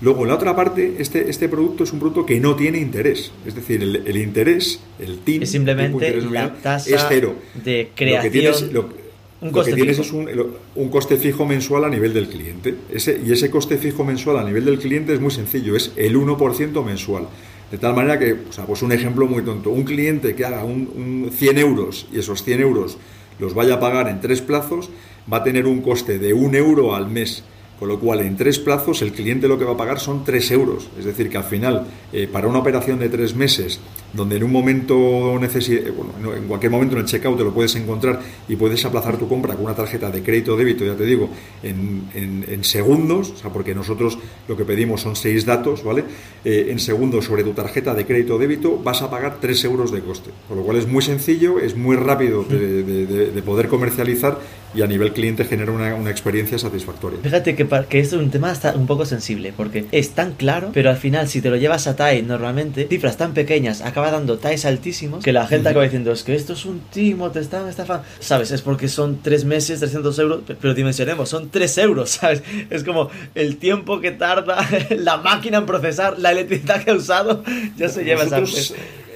[0.00, 3.32] Luego, en la otra parte, este, este producto es un producto que no tiene interés.
[3.44, 7.34] Es decir, el, interés, el TIN, es simplemente la tasa es cero.
[7.64, 8.72] de creación.
[9.40, 10.28] Lo que tienes, es un,
[10.74, 12.74] un, coste fijo mensual a nivel del cliente.
[12.92, 16.16] Ese, y ese coste fijo mensual a nivel del cliente es muy sencillo, es el
[16.16, 17.28] 1% mensual.
[17.70, 20.64] De tal manera que, o sea, pues un ejemplo muy tonto, un cliente que haga
[20.64, 22.98] un, 100 euros y esos 100 euros
[23.38, 24.90] los vaya a pagar en tres plazos,
[25.30, 27.44] va a tener un coste de un euro al mes
[27.78, 30.50] con lo cual, en tres plazos, el cliente lo que va a pagar son tres
[30.50, 30.88] euros.
[30.98, 33.78] Es decir, que al final, eh, para una operación de tres meses,
[34.12, 37.76] donde en un momento necesite, bueno, en cualquier momento en el checkout te lo puedes
[37.76, 41.04] encontrar y puedes aplazar tu compra con una tarjeta de crédito o débito, ya te
[41.04, 41.30] digo,
[41.62, 46.04] en, segundos, porque nosotros lo que pedimos son seis datos, ¿vale?
[46.44, 49.92] Eh, en segundos sobre tu tarjeta de crédito o débito vas a pagar tres euros
[49.92, 50.30] de coste.
[50.48, 54.38] Con lo cual es muy sencillo, es muy rápido de poder comercializar
[54.74, 57.18] y a nivel cliente genera una, una experiencia satisfactoria.
[57.22, 60.70] Fíjate que, que esto es un tema está un poco sensible, porque es tan claro,
[60.72, 64.38] pero al final si te lo llevas a TAE normalmente, cifras tan pequeñas acaba dando
[64.38, 67.68] TAEs altísimos que la gente acaba diciendo, es que esto es un timo, te están
[67.68, 68.04] estafando.
[68.20, 68.50] ¿Sabes?
[68.50, 72.42] Es porque son tres meses, 300 euros, pero dimensionemos, son 3 euros, ¿sabes?
[72.70, 77.42] Es como el tiempo que tarda la máquina en procesar, la electricidad que ha usado,
[77.76, 78.40] ya se lleva esa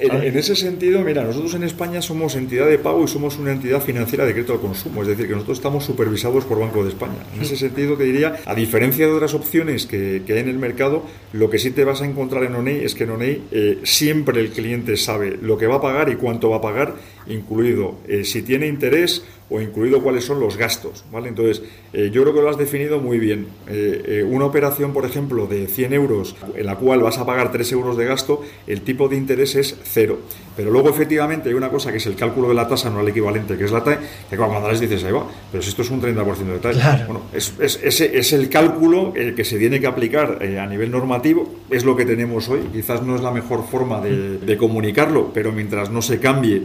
[0.02, 3.80] en, ese sentido, mira, nosotros en España somos entidad de pago y somos una entidad
[3.80, 7.24] financiera de crédito al consumo, es decir, que nosotros estamos supervisados por Banco de España.
[7.34, 11.04] En ese sentido, te diría, a diferencia de otras opciones que, hay en el mercado,
[11.32, 14.40] lo que sí te vas a encontrar en ONEI es que en ONEI eh, siempre
[14.40, 16.94] el cliente sabe lo que va a pagar y cuánto va a pagar,
[17.26, 21.04] incluido eh, si tiene interés o incluido cuáles son los gastos.
[21.12, 21.28] ¿vale?
[21.28, 23.48] Entonces, eh, yo creo que lo has definido muy bien.
[23.68, 27.52] Eh, eh, una operación, por ejemplo, de 100 euros en la cual vas a pagar
[27.52, 30.20] 3 euros de gasto, el tipo de interés es cero.
[30.56, 33.08] Pero luego, efectivamente, hay una cosa que es el cálculo de la tasa no al
[33.08, 35.90] equivalente, que es la TAE, que cuando les dices, ahí va, pero si esto es
[35.90, 37.04] un 30% de TAE.
[37.06, 41.84] Bueno, es, ese es el cálculo que se tiene que aplicar a nivel normativo, es
[41.84, 42.60] lo que tenemos hoy.
[42.70, 46.62] Quizás no es la mejor forma de, de comunicarlo, pero mientras no se cambie,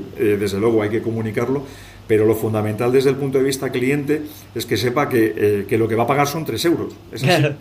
[0.48, 1.64] desde luego hay que comunicarlo
[2.08, 4.22] pero lo fundamental desde el punto de vista cliente
[4.56, 6.94] es que sepa que, eh, que lo que va a pagar son 3 euros.
[7.12, 7.56] ¿Es, claro.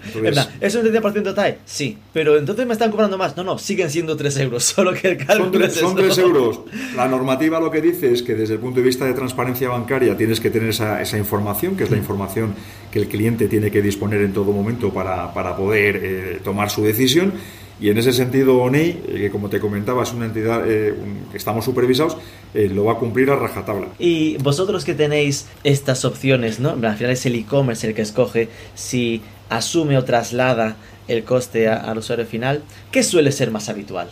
[0.61, 1.59] ¿Es un 30% TAE?
[1.65, 3.37] Sí, pero entonces me están cobrando más.
[3.37, 6.61] No, no, siguen siendo 3 euros, solo que el cálculo son, 3, euros.
[6.95, 10.17] La normativa lo que dice es que desde el punto de vista de transparencia bancaria
[10.17, 12.55] tienes que tener esa, esa información, que es la información
[12.93, 16.85] que el cliente tiene que disponer en todo momento para, para poder eh, tomar su
[16.85, 17.33] decisión
[17.79, 20.95] y en ese sentido, ONEI, eh, que como te comentaba es una entidad eh,
[21.31, 22.17] que estamos supervisados,
[22.55, 23.89] eh, lo va a cumplir a rajatabla.
[23.99, 26.71] Y vosotros que tenéis estas opciones, ¿no?
[26.71, 31.99] Al final es el e-commerce el que escoge si asume o traslada el coste al
[31.99, 34.09] usuario final, ¿qué suele ser más habitual?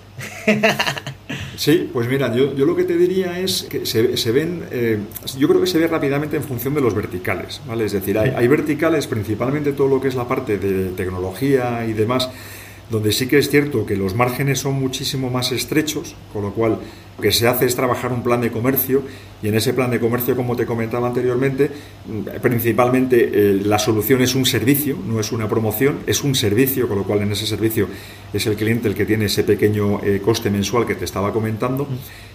[1.56, 4.64] Sí, pues mira, yo, yo, lo que te diría es que se, se ven,
[5.38, 7.84] yo creo que se ve rápidamente en función de los verticales, ¿vale?
[7.84, 11.92] Es decir, hay, hay verticales, principalmente todo lo que es la parte de tecnología y
[11.92, 12.28] demás,
[12.94, 16.78] donde sí que es cierto que los márgenes son muchísimo más estrechos, con lo cual
[17.16, 19.02] lo que se hace es trabajar un plan de comercio
[19.44, 21.70] y en ese plan de comercio, como te comentaba anteriormente,
[22.40, 26.96] principalmente eh, la solución es un servicio, no es una promoción, es un servicio, con
[26.96, 27.86] lo cual en ese servicio
[28.32, 31.86] es el cliente el que tiene ese pequeño eh, coste mensual que te estaba comentando.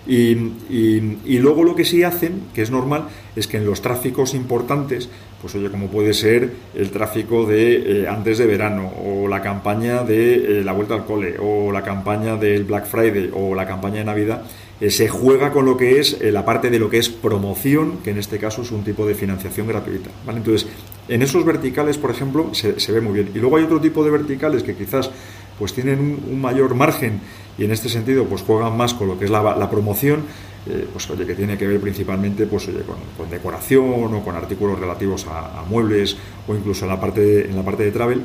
[0.07, 0.31] Y,
[0.69, 5.09] y, luego lo que sí hacen, que es normal, es que en los tráficos importantes,
[5.41, 10.03] pues oye, como puede ser el tráfico de eh, antes de verano, o la campaña
[10.03, 14.05] de la vuelta al cole, o la campaña del Black Friday, o la campaña de
[14.05, 14.43] Navidad,
[14.81, 17.97] eh, se juega con lo que es eh, la parte de lo que es promoción,
[18.03, 20.09] que en este caso es un tipo de financiación gratuita.
[20.27, 20.69] Entonces,
[21.09, 23.31] en esos verticales, por ejemplo, se, ve muy bien.
[23.35, 25.11] Y luego hay otro tipo de verticales que quizás
[25.57, 27.19] pues tienen un, mayor margen
[27.57, 30.21] y en este sentido pues juegan más con lo que es la, promoción,
[30.65, 32.69] eh, pues oye, que tiene que ver principalmente pues,
[33.17, 36.15] con, decoración o con artículos relativos a, muebles
[36.47, 38.21] o incluso en la parte en la parte de travel,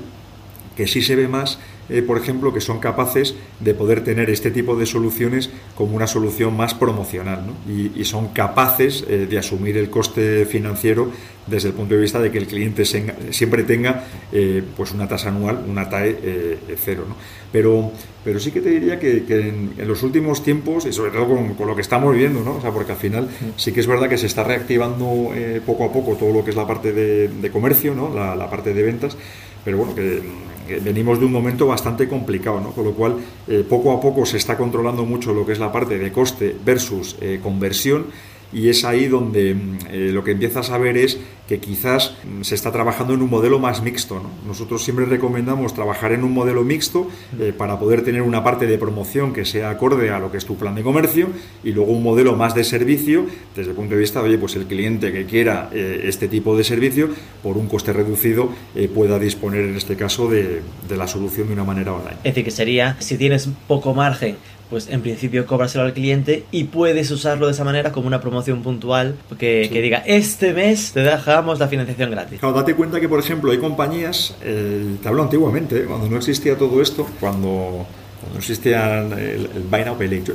[0.77, 4.51] que sí se ve más eh, por ejemplo, que son capaces de poder tener este
[4.51, 9.88] tipo de soluciones como una solución más promocional y, son capaces eh, de asumir el
[9.88, 11.11] coste financiero
[11.47, 15.29] desde el punto de vista de que el cliente siempre tenga eh, pues una tasa
[15.31, 17.05] anual, una TAE cero.
[17.51, 17.92] Pero,
[18.23, 21.75] pero sí que te diría que, en, los últimos tiempos, y sobre todo con, lo
[21.75, 22.57] que estamos viendo, ¿no?
[22.57, 25.31] o sea, porque al final sí que es verdad que se está reactivando
[25.66, 28.14] poco a poco todo lo que es la parte de, comercio, ¿no?
[28.14, 29.16] la, la parte de ventas,
[29.64, 30.23] pero bueno, que
[30.83, 32.70] venimos de un momento bastante complicado, ¿no?
[32.70, 33.16] con lo cual
[33.48, 36.57] eh, poco a poco se está controlando mucho lo que es la parte de coste
[36.64, 38.07] versus eh, conversión
[38.55, 42.43] y es ahí donde mm, eh, lo que empiezas a ver es que quizás mm,
[42.43, 44.23] se está trabajando en un modelo más mixto.
[44.47, 48.79] Nosotros siempre recomendamos trabajar en un modelo mixto eh, para poder tener una parte de
[48.79, 51.29] promoción que sea acorde a lo que es tu plan de comercio
[51.64, 54.55] y luego un modelo más de servicio desde el punto de vista de, oye, pues
[54.55, 57.09] el cliente que quiera eh, este tipo de servicio
[57.43, 58.51] por un coste reducido
[58.95, 62.17] pueda disponer en este caso de, de la solución de una manera online.
[62.19, 64.37] Es decir, que sería, si tienes poco margen
[64.70, 68.62] pues en principio cóbraselo al cliente y puedes usarlo de esa manera como una promoción
[68.62, 72.40] puntual que, que diga, este mes te dejamos la financiación gratis.
[72.40, 76.57] Claro, date cuenta que, por ejemplo, hay compañías, eh, te hablo antiguamente, cuando no existía
[76.57, 77.87] todo esto, cuando
[78.32, 80.34] no existía el, el, Buy Now Pay Later,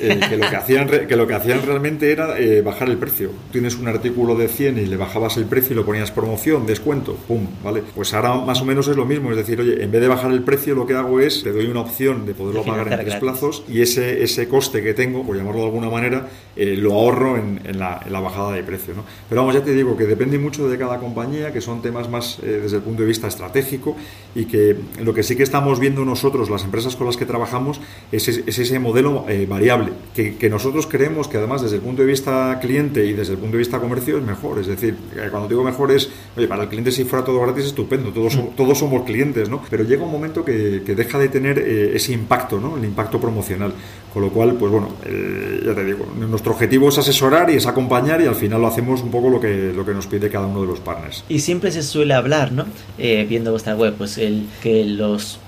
[0.00, 3.30] eh, que, lo que, hacían, que lo que hacían realmente era eh, bajar el precio.
[3.52, 7.14] Tienes un artículo de 100 y le bajabas el precio y lo ponías promoción, descuento,
[7.28, 7.82] pum, ¿vale?
[7.94, 10.30] Pues ahora más o menos es lo mismo, es decir, oye, en vez de bajar
[10.30, 13.16] el precio, lo que hago es, te doy una opción de poderlo pagar en tres
[13.16, 17.36] plazos y ese, ese coste que tengo, por llamarlo de alguna manera, eh, lo ahorro
[17.36, 19.04] en, en, la, en, la, bajada de precio, ¿no?
[19.28, 22.38] Pero vamos, ya te digo que depende mucho de cada compañía, que son temas más
[22.42, 23.96] desde el punto de vista estratégico
[24.34, 27.80] y que lo que sí que estamos viendo nosotros, las empresas con las que trabajamos,
[28.12, 32.58] es, ese modelo eh, variable, que, nosotros creemos que además desde el punto de vista
[32.60, 34.58] cliente y desde el punto de vista comercio es mejor.
[34.58, 34.96] Es decir,
[35.30, 38.56] cuando digo mejor es, oye, para el cliente si fuera todo gratis, estupendo, todos, somos,
[38.56, 39.62] todos somos clientes, ¿no?
[39.70, 42.76] Pero llega un momento que, deja de tener eh, ese impacto, ¿no?
[42.76, 43.72] El impacto promocional.
[44.12, 47.66] Con lo cual, pues bueno, eh, ya te digo, nuestro objetivo es asesorar y es
[47.66, 50.46] acompañar y al final lo hacemos un poco lo que, lo que nos pide cada
[50.46, 51.24] uno de los partners.
[51.28, 52.66] Y siempre se suele hablar, ¿no?
[52.98, 55.38] viendo vuestra web, pues el que los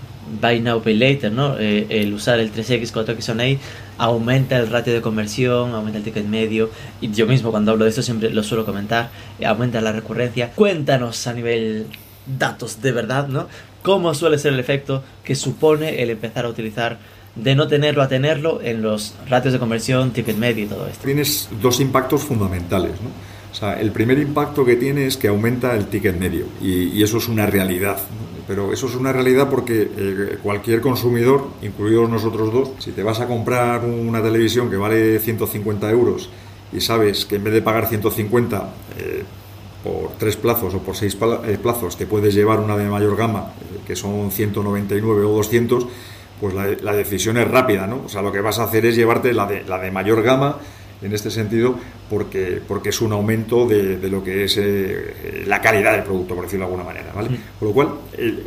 [0.41, 1.59] buy now, pay later, ¿no?
[1.59, 3.59] Eh, el usar el 3X, 4X ahí
[3.99, 6.71] aumenta el ratio de conversión, aumenta el ticket medio.
[7.01, 10.51] Y yo mismo cuando hablo de esto siempre lo suelo comentar, eh, aumenta la recurrencia.
[10.53, 11.87] Cuéntanos a nivel
[12.27, 13.49] datos de verdad, ¿no?
[13.83, 16.99] ¿Cómo suele ser el efecto que supone el empezar a utilizar
[17.35, 21.05] de no tenerlo a tenerlo en los ratios de conversión, ticket medio y todo esto?
[21.05, 23.11] Tienes dos impactos fundamentales, ¿no?
[23.53, 27.19] O sea, el primer impacto que tiene es que aumenta el ticket medio y, eso
[27.19, 27.99] es una realidad.
[28.49, 33.21] Pero eso es una realidad porque eh, cualquier consumidor, incluidos nosotros dos, si te vas
[33.21, 36.31] a comprar una televisión que vale 150 euros
[36.73, 38.69] y sabes que en vez de pagar 150
[38.99, 39.23] eh,
[39.85, 43.53] por tres plazos o por seis eh, plazos te puedes llevar una de mayor gama,
[43.87, 45.87] que son 199 o 200,
[46.43, 48.03] pues la, la, decisión es rápida, ¿no?
[48.05, 50.59] O sea, lo que vas a hacer es llevarte la de, la de mayor gama
[51.01, 51.77] en este sentido
[52.13, 56.45] porque, porque es un aumento de, lo que es eh, la calidad del producto, por
[56.45, 57.11] decirlo de alguna manera.
[57.15, 57.31] ¿vale?
[57.59, 57.89] Con lo cual,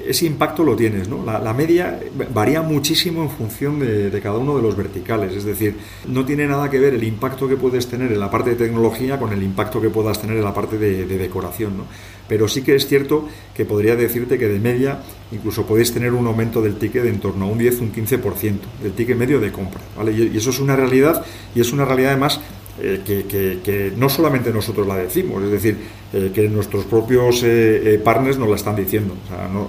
[0.07, 1.09] ese impacto lo tienes.
[1.09, 1.25] ¿no?
[1.25, 1.99] La, media
[2.31, 5.33] varía muchísimo en función de, cada uno de los verticales.
[5.33, 8.51] Es decir, no tiene nada que ver el impacto que puedes tener en la parte
[8.51, 11.75] de tecnología con el impacto que puedas tener en la parte de, decoración.
[11.75, 11.85] ¿no?
[12.27, 14.99] Pero sí que es cierto que podría decirte que de media
[15.31, 18.59] incluso podéis tener un aumento del ticket de en torno a un 10, un 15%
[18.83, 19.81] del ticket medio de compra.
[19.97, 20.11] ¿vale?
[20.11, 22.39] Y, eso es una realidad y es una realidad además
[22.81, 25.77] eh, que, no solamente nosotros la decimos, es decir,
[26.11, 29.15] eh, que nuestros propios eh, partners nos la están diciendo.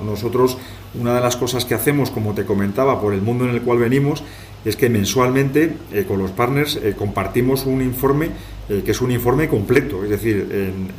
[0.04, 0.58] nosotros,
[0.98, 3.78] una de las cosas que hacemos, como te comentaba, por el mundo en el cual
[3.78, 4.24] venimos,
[4.64, 5.76] es que mensualmente
[6.08, 8.30] con los partners compartimos un informe
[8.68, 10.48] eh, que es un informe completo, es decir,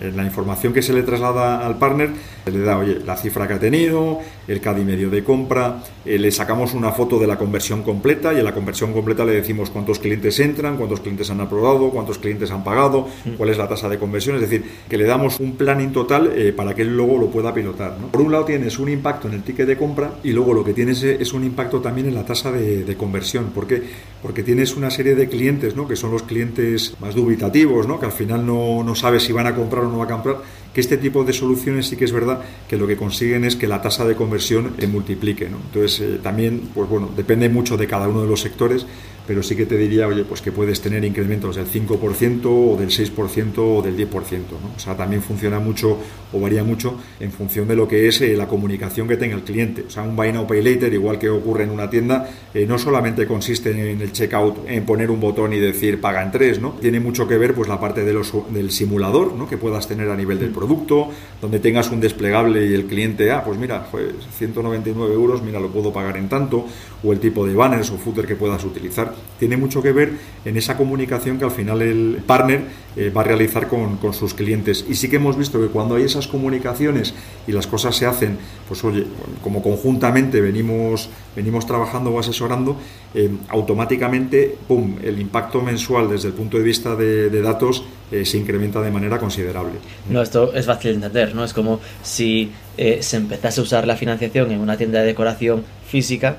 [0.01, 2.11] en, la información que se le traslada al partner,
[2.45, 5.83] se le da, oye, la cifra que ha tenido, el CAD y medio de compra,
[6.05, 9.33] eh, le sacamos una foto de la conversión completa y en la conversión completa le
[9.33, 13.31] decimos cuántos clientes entran, cuántos clientes han aprobado, cuántos clientes han pagado, mm.
[13.31, 16.53] cuál es la tasa de conversión, es decir, que le damos un planning total eh,
[16.55, 17.97] para que él luego lo pueda pilotar.
[17.97, 20.73] Por un lado tienes un impacto en el ticket de compra y luego lo que
[20.73, 23.47] tienes es un impacto también en la tasa de, de conversión.
[23.53, 23.83] ¿Por qué?
[24.21, 25.85] Porque tienes una serie de clientes, ¿no?
[25.85, 27.56] que son los clientes más dubitativos,
[27.99, 30.37] que al final no, no sabe si van a comprar o no va a comprar,
[30.73, 33.67] que este tipo de soluciones sí que es verdad que lo que consiguen es que
[33.67, 35.45] la tasa de conversión se multiplique.
[35.45, 38.85] Entonces, eh, también, pues bueno, depende mucho de cada uno de los sectores,
[39.27, 42.89] pero sí que te diría, oye, pues que puedes tener incrementos del 5% o del
[42.89, 44.71] 6% o del 10%, ¿no?
[44.75, 45.97] O sea, también funciona mucho
[46.31, 49.43] o varía mucho en función de lo que es eh, la comunicación que tenga el
[49.43, 49.83] cliente.
[49.87, 52.79] O sea, un buy now pay later, igual que ocurre en una tienda, eh, no
[52.79, 56.71] solamente consiste en el checkout, en poner un botón y decir paga en tres, ¿no?
[56.81, 59.47] Tiene mucho que ver pues la parte de los, del simulador, ¿no?
[59.49, 61.09] Que puedas tener a nivel del producto,
[61.41, 65.69] donde tengas un desplegable y el cliente, ah, pues mira, pues 199 euros, mira, lo
[65.69, 66.65] puedo pagar en tanto,
[67.03, 70.13] o el tipo de banners o footer que puedas utilizar tiene mucho que ver
[70.45, 72.61] en esa comunicación que al final el partner
[72.95, 74.83] eh, va a realizar con, sus clientes.
[74.89, 77.13] Y sí que hemos visto que cuando hay esas comunicaciones
[77.45, 78.37] y las cosas se hacen,
[78.67, 79.05] pues oye,
[79.43, 82.77] como conjuntamente venimos, venimos trabajando o asesorando,
[83.13, 88.37] eh, automáticamente, ¡pum!, el impacto mensual desde el punto de vista de, datos eh, se
[88.37, 89.73] incrementa de manera considerable.
[90.09, 91.43] No, esto es fácil de entender, ¿no?
[91.43, 96.37] Es como si se empezase a usar la financiación en una tienda de decoración física,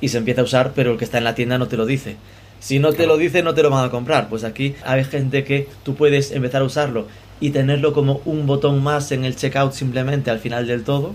[0.00, 1.86] y se empieza a usar, pero el que está en la tienda no te lo
[1.86, 2.16] dice.
[2.60, 4.28] Si no te lo dice, no te lo van a comprar.
[4.28, 7.06] Pues aquí hay gente que tú puedes empezar a usarlo
[7.40, 11.14] y tenerlo como un botón más en el checkout simplemente al final del todo,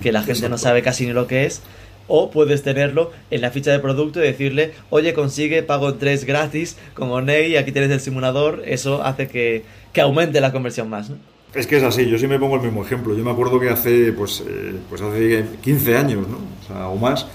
[0.00, 1.62] que la gente no sabe casi ni lo que es.
[2.06, 6.76] O puedes tenerlo en la ficha de producto y decirle, oye, consigue pago 3 gratis
[6.92, 8.62] con Oney, aquí tienes el simulador.
[8.66, 11.10] Eso hace que, que aumente la conversión más.
[11.54, 13.16] Es que es así, yo sí me pongo el mismo ejemplo.
[13.16, 16.36] Yo me acuerdo que hace, pues, eh, pues hace 15 años, ¿no?
[16.36, 17.26] O, sea, o más,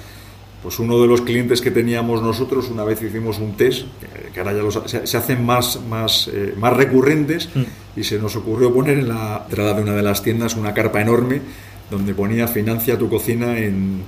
[0.61, 3.85] pues uno de los clientes que teníamos nosotros, una vez hicimos un test,
[4.33, 7.99] que ahora ya se, hacen más, más, eh, más recurrentes, mm.
[7.99, 11.01] y se nos ocurrió poner en la entrada de una de las tiendas una carpa
[11.01, 11.41] enorme
[11.89, 14.03] donde ponía financia tu cocina en,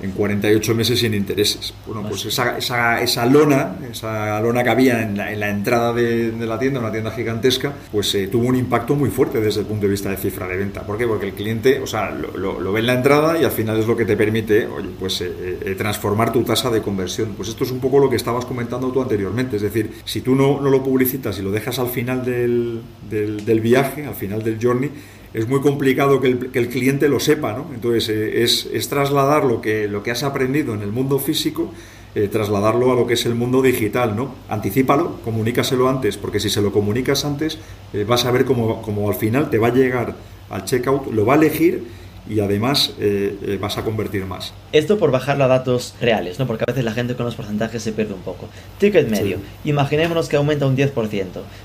[0.00, 1.74] en 48 meses sin intereses.
[1.86, 5.92] Bueno, pues esa, esa, esa lona, esa lona que había en la, en la entrada
[5.92, 9.60] de, de, la tienda, una tienda gigantesca, pues eh, tuvo un impacto muy fuerte desde
[9.60, 10.82] el punto de vista de cifra de venta.
[10.82, 11.06] ¿Por qué?
[11.06, 13.86] Porque el cliente, o sea, lo, lo, ve en la entrada y al final es
[13.86, 17.34] lo que te permite, oye, pues eh, eh, transformar tu tasa de conversión.
[17.36, 19.56] Pues esto es un poco lo que estabas comentando tú anteriormente.
[19.56, 23.44] Es decir, si tú no, no lo publicitas y lo dejas al final del, del,
[23.44, 24.90] del viaje, al final del journey,
[25.34, 27.66] es muy complicado que el, que el cliente lo sepa, ¿no?
[27.74, 31.72] Entonces eh, es, es, trasladar lo que, lo que has aprendido en el mundo físico,
[32.14, 34.34] eh, trasladarlo a lo que es el mundo digital, ¿no?
[34.48, 37.58] Anticípalo, comunícaselo antes, porque si se lo comunicas antes,
[37.92, 40.16] eh, vas a ver cómo, cómo al final te va a llegar
[40.48, 41.84] al checkout, lo va a elegir
[42.28, 44.52] y además eh, eh, vas a convertir más.
[44.72, 46.46] Esto por bajarlo a datos reales, ¿no?
[46.46, 48.48] porque a veces la gente con los porcentajes se pierde un poco.
[48.78, 50.92] Ticket medio, imaginémonos que aumenta un 10%.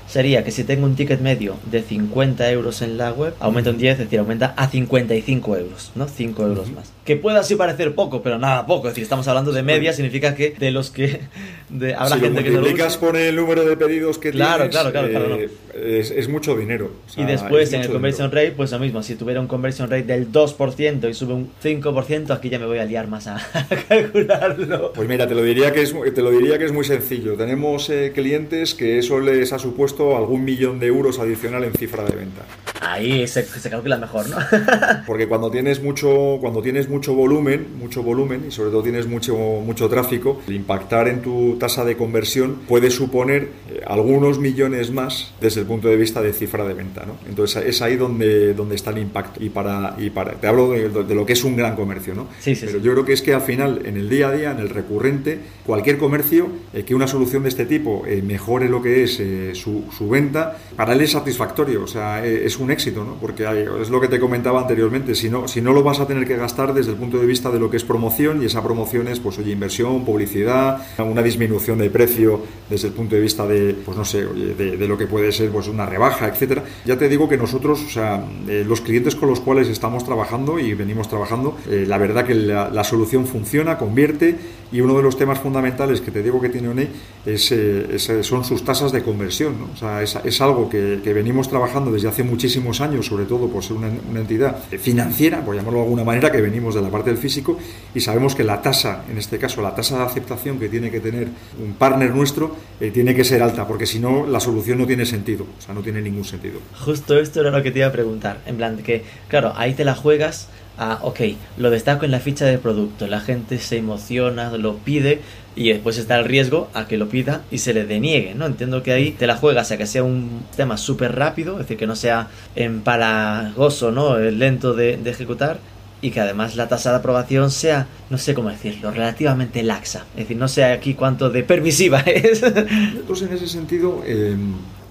[0.08, 3.78] Sería que si tengo un ticket medio de 50 euros en la web, aumenta un
[3.78, 6.08] 10, es decir, aumenta a 55 euros, ¿no?
[6.08, 6.92] 5 euros más.
[7.04, 10.34] Que pueda así parecer poco, pero nada poco, es decir, estamos hablando de media, significa
[10.34, 11.20] que de los que...
[11.70, 14.92] De, habrá gente que no lo por el número de pedidos que claro, tienes, claro,
[14.92, 16.92] claro, claro eh, es, es, mucho dinero.
[17.06, 19.90] O sea, y después en el conversion rate, pues lo mismo, si tuviera un conversion
[19.90, 23.38] rate del 2% y sube un 5%, aquí ya me voy a liar más a,
[23.88, 24.92] calcularlo.
[24.92, 27.36] Pues mira, te lo diría que es, te lo diría que es muy sencillo.
[27.36, 32.04] Tenemos eh, clientes que eso les ha supuesto algún millón de euros adicional en cifra
[32.04, 32.42] de venta.
[32.84, 34.36] Ahí se, se calcula mejor, ¿no?
[35.06, 39.34] Porque cuando tienes mucho, cuando tienes mucho volumen, mucho volumen y sobre todo tienes mucho,
[39.36, 45.60] mucho tráfico, impactar en tu tasa de conversión puede suponer eh, algunos millones más desde
[45.60, 47.16] el punto de vista de cifra de venta, ¿no?
[47.28, 49.42] Entonces es ahí donde, donde está el impacto.
[49.42, 52.28] Y para, y para te hablo de, de lo que es un gran comercio, ¿no?
[52.40, 54.50] Sí, sí, Pero yo creo que es que al final, en el día a día,
[54.50, 58.82] en el recurrente, cualquier comercio eh, que una solución de este tipo eh, mejore lo
[58.82, 62.70] que es eh, su, su, venta, para él es satisfactorio, o sea, eh, es un
[62.74, 63.14] éxito, ¿no?
[63.14, 66.06] Porque hay, es lo que te comentaba anteriormente, si no, si no lo vas a
[66.06, 68.62] tener que gastar desde el punto de vista de lo que es promoción, y esa
[68.62, 73.46] promoción es, pues, oye, inversión, publicidad, una disminución de precio desde el punto de vista
[73.46, 76.64] de, pues, no sé, oye, de, de, lo que puede ser, pues, una rebaja, etcétera.
[76.84, 80.74] Ya te digo que nosotros, o sea, los clientes con los cuales estamos trabajando y
[80.74, 84.36] venimos trabajando, eh, la verdad que la, la, solución funciona, convierte
[84.72, 86.88] y uno de los temas fundamentales que te digo que tiene ONEI
[87.24, 89.58] es, eh, es, son sus tasas de conversión.
[89.58, 89.68] ¿no?
[89.72, 92.24] O sea, es, es algo que, que, venimos trabajando desde hace
[92.60, 96.30] muchísimos años, sobre todo por ser una, una, entidad financiera, por llamarlo de alguna manera,
[96.30, 97.58] que venimos de la parte del físico
[97.94, 101.00] y sabemos que la tasa, en este caso la tasa de aceptación que tiene que
[101.00, 101.28] tener
[101.60, 105.04] un partner nuestro, eh, tiene que ser alta, porque si no la solución no tiene
[105.04, 106.60] sentido, o sea, no tiene ningún sentido.
[106.78, 109.84] Justo esto era lo que te iba a preguntar, en plan que, claro, ahí te
[109.84, 110.48] la juegas
[110.78, 111.20] ah, ok,
[111.56, 115.20] lo destaco en la ficha de producto, la gente se emociona, lo pide
[115.56, 118.46] y después está el riesgo a que lo pida y se le deniegue, ¿no?
[118.46, 121.76] Entiendo que ahí te la juegas a que sea un tema súper rápido, es decir,
[121.76, 124.18] que no sea empalagoso, ¿no?
[124.18, 125.58] Lento de, ejecutar
[126.00, 130.04] y que además la tasa de aprobación sea, no sé cómo decirlo, relativamente laxa.
[130.14, 132.42] Es decir, no sé aquí cuánto de permisiva es.
[132.42, 134.36] Entonces, en ese sentido, eh,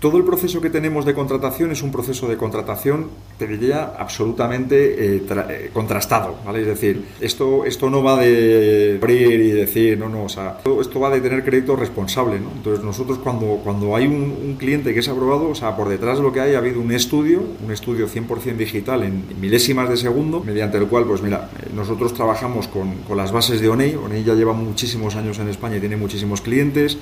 [0.03, 5.15] todo el proceso que tenemos de contratación es un proceso de contratación, te diría, absolutamente
[5.15, 6.59] eh, eh, contrastado, ¿vale?
[6.59, 10.99] Es decir, esto, esto no va de abrir y decir, no, no, o sea, esto
[10.99, 12.51] va de tener crédito responsable, ¿no?
[12.53, 16.23] Entonces, nosotros cuando, cuando hay un, cliente que es aprobado, o sea, por detrás de
[16.23, 20.43] lo que hay ha habido un estudio, un estudio 100% digital en milésimas de segundo,
[20.43, 24.33] mediante el cual, pues mira, nosotros trabajamos con, con las bases de ONEI, ONEI ya
[24.33, 26.97] lleva muchísimos años en España y tiene muchísimos clientes,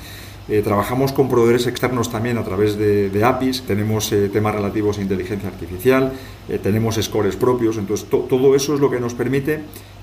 [0.52, 5.02] eh, trabajamos con proveedores externos también a través de, APIs, tenemos eh, temas relativos a
[5.02, 6.12] inteligencia artificial,
[6.50, 9.62] eh, tenemos scores propios, entonces to, todo eso es lo que nos permite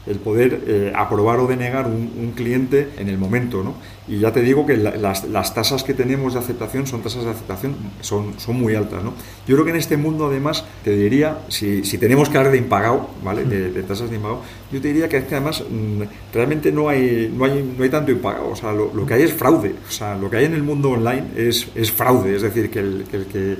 [0.08, 3.62] el poder eh, aprobar o denegar un, cliente en el momento.
[3.62, 3.74] ¿no?
[4.06, 7.30] Y ya te digo que la, las, tasas que tenemos de aceptación son tasas de
[7.30, 9.02] aceptación son, son muy altas.
[9.02, 9.14] ¿no?
[9.46, 12.58] Yo creo que en este mundo, además, te diría, si, si tenemos que hablar de
[12.58, 13.44] impagado, ¿vale?
[13.44, 14.42] de, tasas de impagado,
[14.72, 16.02] yo te diría que, es que además mmm,
[16.32, 18.50] realmente no hay, no, hay, no hay tanto impagado.
[18.50, 19.74] O sea, lo, lo, que hay es fraude.
[19.88, 22.36] O sea, lo que hay en el mundo online es, es fraude.
[22.36, 22.78] Es decir, que
[23.32, 23.56] que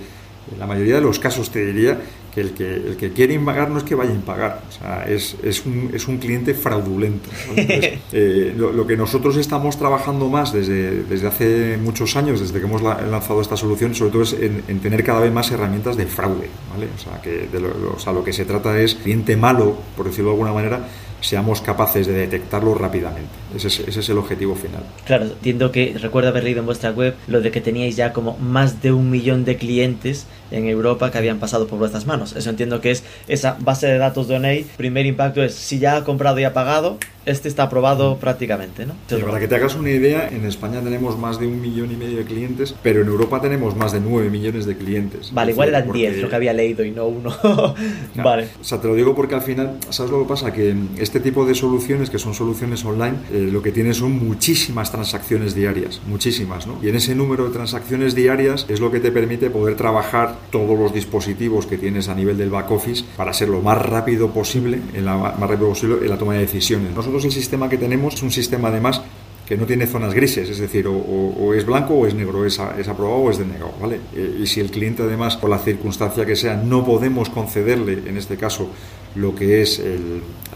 [0.59, 1.99] la mayoría de los casos te diría
[2.35, 5.05] que el que, el que quiere impagar no es que vaya a impagar, o sea,
[5.09, 7.29] es, es, un, es un cliente fraudulento.
[7.49, 7.55] ¿no?
[7.57, 12.59] Entonces, eh, lo, lo, que nosotros estamos trabajando más desde, desde hace muchos años, desde
[12.59, 15.97] que hemos lanzado esta solución, sobre todo es en, en tener cada vez más herramientas
[15.97, 16.49] de fraude.
[16.71, 16.89] ¿vale?
[16.95, 20.07] O, sea, que de lo, o sea, lo que se trata es cliente malo, por
[20.07, 20.89] decirlo de alguna manera,
[21.21, 23.31] seamos capaces de detectarlo rápidamente.
[23.55, 24.83] Ese es, ese es, el objetivo final.
[25.07, 28.37] Claro, entiendo que recuerdo haber leído en vuestra web lo de que teníais ya como
[28.39, 32.35] más de un millón de clientes en Europa que habían pasado por vuestras manos.
[32.37, 34.67] Eso entiendo que es esa base de datos de ONEI.
[34.77, 38.95] Primer impacto es si ya ha comprado y ha pagado, este está aprobado prácticamente, ¿no?
[39.27, 42.19] Para que te hagas una idea, en España tenemos más de un millón y medio
[42.19, 45.33] de clientes, pero en Europa tenemos más de nueve millones de clientes.
[45.33, 45.99] Vale, igual eran porque...
[45.99, 47.35] diez lo que había leído y no uno.
[48.17, 48.49] vale.
[48.61, 50.53] O sea, te lo digo porque al final, ¿sabes lo que pasa?
[50.53, 50.75] Que
[51.09, 55.55] este tipo de soluciones, que son soluciones online, eh, lo que tienen son muchísimas transacciones
[55.55, 56.79] diarias, muchísimas, ¿no?
[56.83, 60.79] Y en ese número de transacciones diarias es lo que te permite poder trabajar todos
[60.79, 64.81] los dispositivos que tienes a nivel del back office para ser lo más rápido posible,
[64.93, 66.95] en la, más rápido posible en la toma de decisiones.
[66.95, 69.01] Nosotros el sistema que tenemos es un sistema además
[69.49, 72.87] que no tiene zonas grises, es decir, o, es blanco o es negro, es, es
[72.87, 73.99] aprobado o es denegado, ¿vale?
[74.15, 78.19] Eh, y si el cliente además, por la circunstancia que sea, no podemos concederle, en
[78.19, 78.69] este caso,
[79.15, 79.83] lo que es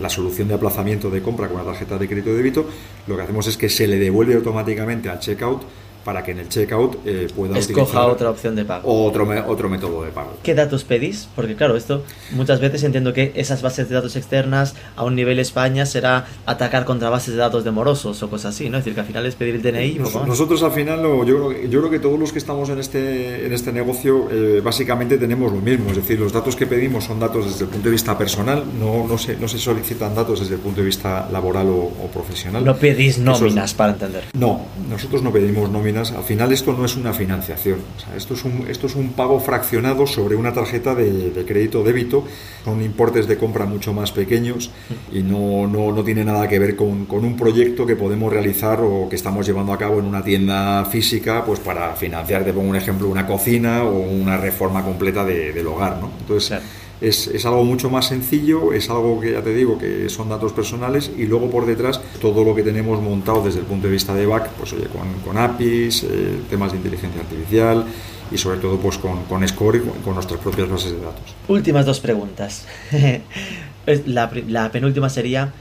[0.01, 2.67] la solución de aplazamiento de compra con la tarjeta de crédito de débito,
[3.07, 5.63] lo que hacemos es que se le devuelve automáticamente al checkout
[6.05, 8.89] para que en el checkout eh, pueda Escoja otra opción de pago.
[9.07, 10.37] Otro, otro método de pago.
[10.43, 11.29] ¿Qué datos pedís?
[11.35, 15.39] Porque claro, esto muchas veces entiendo que esas bases de datos externas a un nivel
[15.39, 18.79] España será atacar contra bases de datos de morosos o cosas así, ¿no?
[18.79, 19.99] Es decir, que al final es pedir el DNI.
[20.27, 23.53] nosotros al final, yo, creo, yo creo que todos los que estamos en este, en
[23.53, 25.91] este negocio eh, básicamente tenemos lo mismo.
[25.91, 29.07] Es decir, los datos que pedimos son datos desde el punto de vista personal, no,
[29.07, 32.65] no, se, no se solicitan datos desde el punto de vista laboral o, profesional.
[32.65, 34.25] No pedís nóminas, para entender.
[34.35, 37.78] No, nosotros no pedimos nóminas al final esto no es una financiación,
[38.16, 42.24] esto, es un, esto es un pago fraccionado sobre una tarjeta de, crédito débito,
[42.64, 44.70] son importes de compra mucho más pequeños
[45.12, 48.80] y no, no, no tiene nada que ver con, con, un proyecto que podemos realizar
[48.80, 52.68] o que estamos llevando a cabo en una tienda física pues para financiar, te pongo
[52.68, 55.99] un ejemplo, una cocina o una reforma completa del hogar.
[55.99, 56.11] ¿no?
[56.20, 56.61] Entonces,
[57.03, 60.53] es, es, algo mucho más sencillo, es algo que ya te digo que son datos
[60.53, 64.15] personales y luego por detrás todo lo que tenemos montado desde el punto de vista
[64.15, 67.85] de back, pues oye, con, con APIs, eh, temas de inteligencia artificial
[68.31, 71.35] y sobre todo pues con, con Score y con, nuestras propias bases de datos.
[71.49, 72.67] Últimas dos preguntas.
[74.07, 75.53] la, la penúltima sería,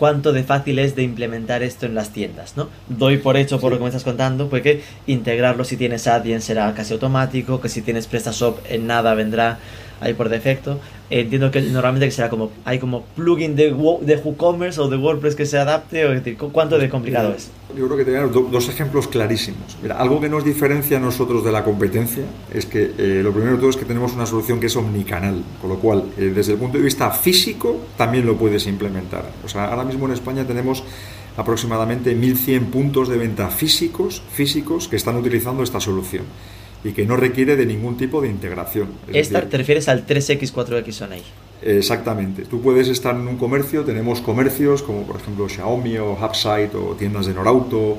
[0.00, 2.68] cuánto de fácil es de implementar esto en las tiendas, ¿no?
[2.88, 6.72] Doy por hecho por lo que me estás contando, porque integrarlo si tienes Adyen será
[6.72, 9.58] casi automático, que si tienes PrestaShop en nada vendrá
[10.00, 10.80] ahí por defecto.
[11.10, 15.34] Entiendo que normalmente que será como, hay como plugin de, de WooCommerce o de WordPress
[15.34, 17.50] que se adapte, o decir, ¿cuánto de complicado es?
[17.76, 19.76] Yo creo que tenemos dos ejemplos clarísimos.
[19.82, 23.52] Mira, algo que nos diferencia a nosotros de la competencia es que eh, lo primero
[23.52, 26.52] de todo es que tenemos una solución que es omnicanal, con lo cual, eh, desde
[26.52, 29.24] el punto de vista físico, también lo puedes implementar.
[29.44, 30.84] O sea, ahora mismo en España tenemos
[31.36, 36.24] aproximadamente 1.100 puntos de venta físicos, físicos que están utilizando esta solución
[36.84, 38.88] y que no requiere de ningún tipo de integración.
[39.12, 41.22] Esta te refieres al 3X, 4X ahí.
[41.62, 42.44] Exactamente.
[42.44, 46.94] Tú puedes estar en un comercio, tenemos comercios como por ejemplo Xiaomi o Hubsite o
[46.94, 47.98] tiendas de Norauto,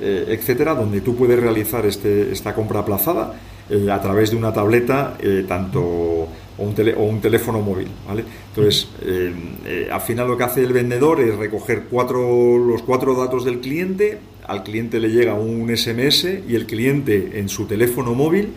[0.00, 3.34] eh, etcétera, donde tú puedes realizar este, esta compra aplazada
[3.68, 6.28] eh, a través de una tableta, eh, tanto o
[6.58, 7.88] un, o un, teléfono móvil.
[8.06, 8.24] ¿vale?
[8.48, 8.88] Entonces,
[9.90, 14.18] al final lo que hace el vendedor es recoger cuatro, los cuatro datos del cliente,
[14.46, 18.48] al cliente le llega un SMS y el cliente en su teléfono móvil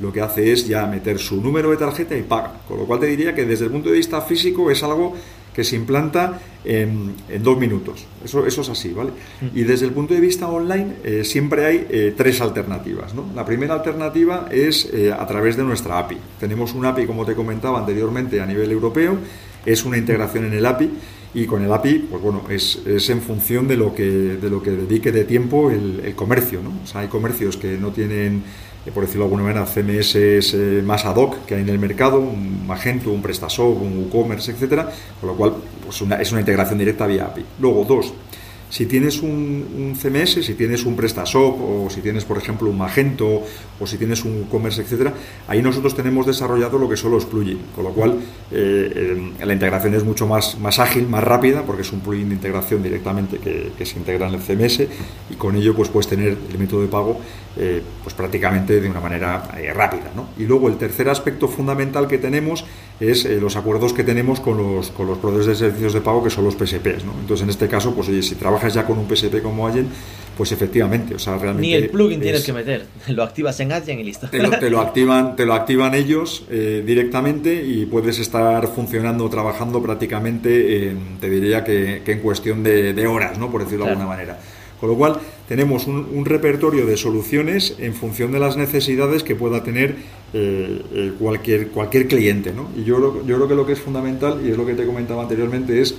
[0.00, 2.60] lo que hace es ya meter su número de tarjeta y paga.
[2.66, 5.14] Con lo cual te diría que desde el punto de vista físico es algo
[5.54, 8.06] que se implanta en, dos minutos.
[8.24, 9.10] Eso, eso es así, ¿vale?
[9.10, 9.58] Mm.
[9.58, 13.26] Y desde el punto de vista online eh, siempre hay eh, tres alternativas, ¿no?
[13.34, 16.16] La primera alternativa es eh, a través de nuestra API.
[16.40, 19.18] Tenemos un API, como te comentaba anteriormente, a nivel europeo,
[19.64, 20.90] es una integración en el API
[21.34, 24.62] y con el API, pues bueno, es, es, en función de lo que, de lo
[24.62, 26.70] que dedique de tiempo el, comercio, ¿no?
[26.82, 28.42] O sea, hay comercios que no tienen,
[28.84, 31.78] eh, por decirlo de alguna manera, CMS eh, más ad hoc que hay en el
[31.78, 35.54] mercado, un Magento, un PrestaShop, un WooCommerce, etcétera, con lo cual
[35.84, 37.44] pues es una integración directa vía API.
[37.60, 38.12] Luego, dos,
[38.72, 43.42] si tienes un, CMS, si tienes un PrestaShop o si tienes, por ejemplo, un Magento
[43.78, 45.12] o si tienes un commerce, etcétera,
[45.46, 48.12] ahí nosotros tenemos desarrollado lo que son los plugins, con lo cual
[48.50, 52.30] eh, eh, la integración es mucho más, más ágil, más rápida, porque es un plugin
[52.30, 54.86] de integración directamente que, se integra en el CMS
[55.28, 57.20] y con ello pues puedes tener el método de pago
[57.56, 59.42] eh, pues prácticamente de una manera
[59.74, 60.12] rápida.
[60.38, 62.64] Y luego el tercer aspecto fundamental que tenemos
[63.00, 66.30] es los acuerdos que tenemos con los, con los proveedores de servicios de pago que
[66.30, 67.02] son los PSPs.
[67.20, 69.88] Entonces en este caso, pues oye, si trabajas ya con un PSP como Allen,
[70.36, 71.68] pues efectivamente, o sea, realmente...
[71.68, 74.28] Ni el plugin tienes que meter, lo activas en Allen y listo.
[74.28, 80.94] Te lo, activan, te lo activan ellos eh, directamente y puedes estar funcionando, trabajando prácticamente,
[81.20, 83.50] te diría que, en cuestión de, horas, ¿no?
[83.50, 84.38] Por decirlo de alguna manera.
[84.82, 89.62] Con lo cual, tenemos un, repertorio de soluciones en función de las necesidades que pueda
[89.62, 89.94] tener
[90.32, 92.52] eh, eh, cualquier, cualquier cliente.
[92.52, 92.68] ¿no?
[92.76, 95.22] Y yo, yo creo que lo que es fundamental, y es lo que te comentaba
[95.22, 95.94] anteriormente, es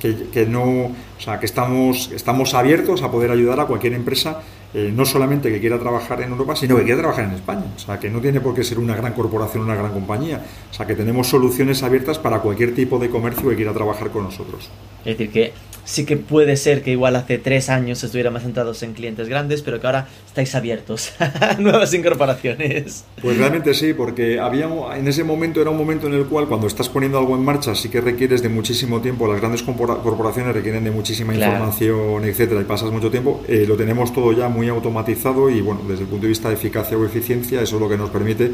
[0.00, 4.40] que, no, o sea, que estamos, estamos abiertos a poder ayudar a cualquier empresa,
[4.72, 7.64] eh, no solamente que quiera trabajar en Europa, sino que quiera trabajar en España.
[7.76, 10.42] O sea, que no tiene por qué ser una gran corporación, una gran compañía.
[10.70, 14.24] O sea, que tenemos soluciones abiertas para cualquier tipo de comercio que quiera trabajar con
[14.24, 14.70] nosotros.
[15.04, 15.52] Es decir, que
[15.90, 19.80] sí que puede ser que igual hace tres años estuviéramos centrados en clientes grandes, pero
[19.80, 23.04] que ahora estáis abiertos a nuevas incorporaciones.
[23.20, 26.68] Pues realmente sí, porque había, en ese momento era un momento en el cual cuando
[26.68, 30.84] estás poniendo algo en marcha sí que requieres de muchísimo tiempo, las grandes corporaciones requieren
[30.84, 35.50] de muchísima información, etcétera, y pasas mucho tiempo, eh, lo tenemos todo ya muy automatizado
[35.50, 37.98] y bueno, desde el punto de vista de eficacia o eficiencia, eso es lo que
[37.98, 38.52] nos permite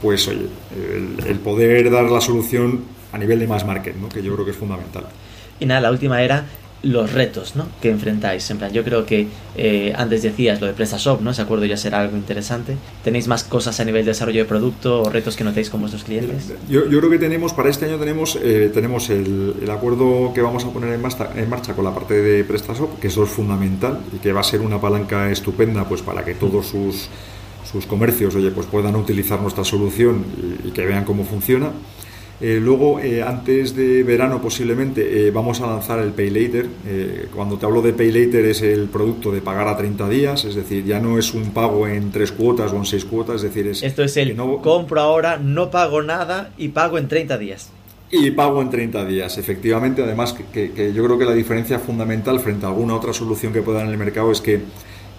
[0.00, 2.80] pues oye, el, el poder dar la solución
[3.12, 4.08] a nivel de más market, ¿no?
[4.08, 5.04] que yo creo que es fundamental.
[5.60, 6.44] Y nada, la última era
[6.82, 7.66] los retos ¿no?
[7.80, 8.50] que enfrentáis.
[8.50, 11.30] En plan, yo creo que eh, antes decías lo de PrestaShop, ¿no?
[11.30, 12.76] Ese acuerdo ya será algo interesante.
[13.04, 16.04] ¿Tenéis más cosas a nivel de desarrollo de producto o retos que notéis con vuestros
[16.04, 16.52] clientes?
[16.68, 20.64] Yo, yo creo que tenemos, para este año tenemos, eh, tenemos el, acuerdo que vamos
[20.64, 24.32] a poner en marcha, con la parte de PrestaShop, que eso es fundamental y que
[24.32, 27.08] va a ser una palanca estupenda pues para que todos sus,
[27.70, 30.24] sus comercios oye, pues puedan utilizar nuestra solución
[30.64, 31.70] y que vean cómo funciona.
[32.42, 36.66] Eh, luego, eh, antes de verano posiblemente, eh, vamos a lanzar el Pay Later.
[37.32, 40.56] cuando te hablo de Pay Later es el producto de pagar a 30 días, es
[40.56, 43.68] decir, ya no es un pago en tres cuotas o en seis cuotas, es decir,
[43.68, 43.84] es...
[43.84, 44.60] Esto es el no...
[44.60, 47.70] compro ahora, no pago nada y pago en 30 días.
[48.10, 50.02] Y pago en 30 días, efectivamente.
[50.02, 53.78] Además, que, yo creo que la diferencia fundamental frente a alguna otra solución que pueda
[53.78, 54.60] dar en el mercado es que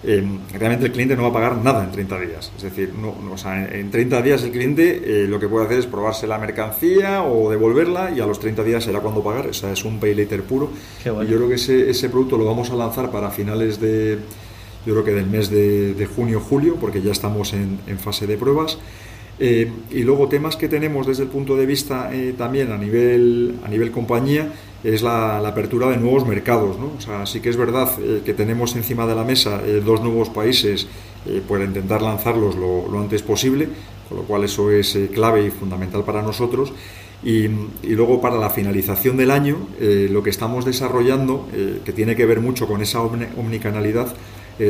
[0.06, 2.52] eh, realmente el cliente no va a pagar nada en 30 días.
[2.56, 5.66] Es decir, no, no, o sea, en 30 días el cliente eh, lo que puede
[5.66, 9.46] hacer es probarse la mercancía o devolverla y a los 30 días será cuando pagar.
[9.46, 10.70] O sea, es un pay later puro.
[11.04, 11.22] Bueno.
[11.22, 14.18] Y yo creo que ese, ese, producto lo vamos a lanzar para finales de,
[14.86, 18.36] yo creo que del mes de, de junio-julio, porque ya estamos en, en fase de
[18.36, 18.78] pruebas.
[19.38, 23.56] Eh, y luego temas que tenemos desde el punto de vista eh, también a nivel,
[23.64, 24.52] a nivel compañía
[24.84, 26.78] es la, apertura de nuevos mercados.
[26.78, 26.92] ¿no?
[26.96, 30.00] O sea, sí que es verdad eh, que tenemos encima de la mesa eh, dos
[30.02, 30.86] nuevos países
[31.26, 33.68] eh, para intentar lanzarlos lo, antes posible,
[34.08, 36.72] con lo cual eso es clave y fundamental para nosotros.
[37.24, 37.48] Y,
[37.82, 41.48] luego para la finalización del año, lo que estamos desarrollando,
[41.82, 44.14] que tiene que ver mucho con esa omnicanalidad,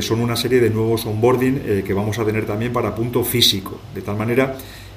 [0.01, 4.03] son una serie de nuevos onboarding que vamos a tener también para punto físico, de
[4.03, 4.57] tal manera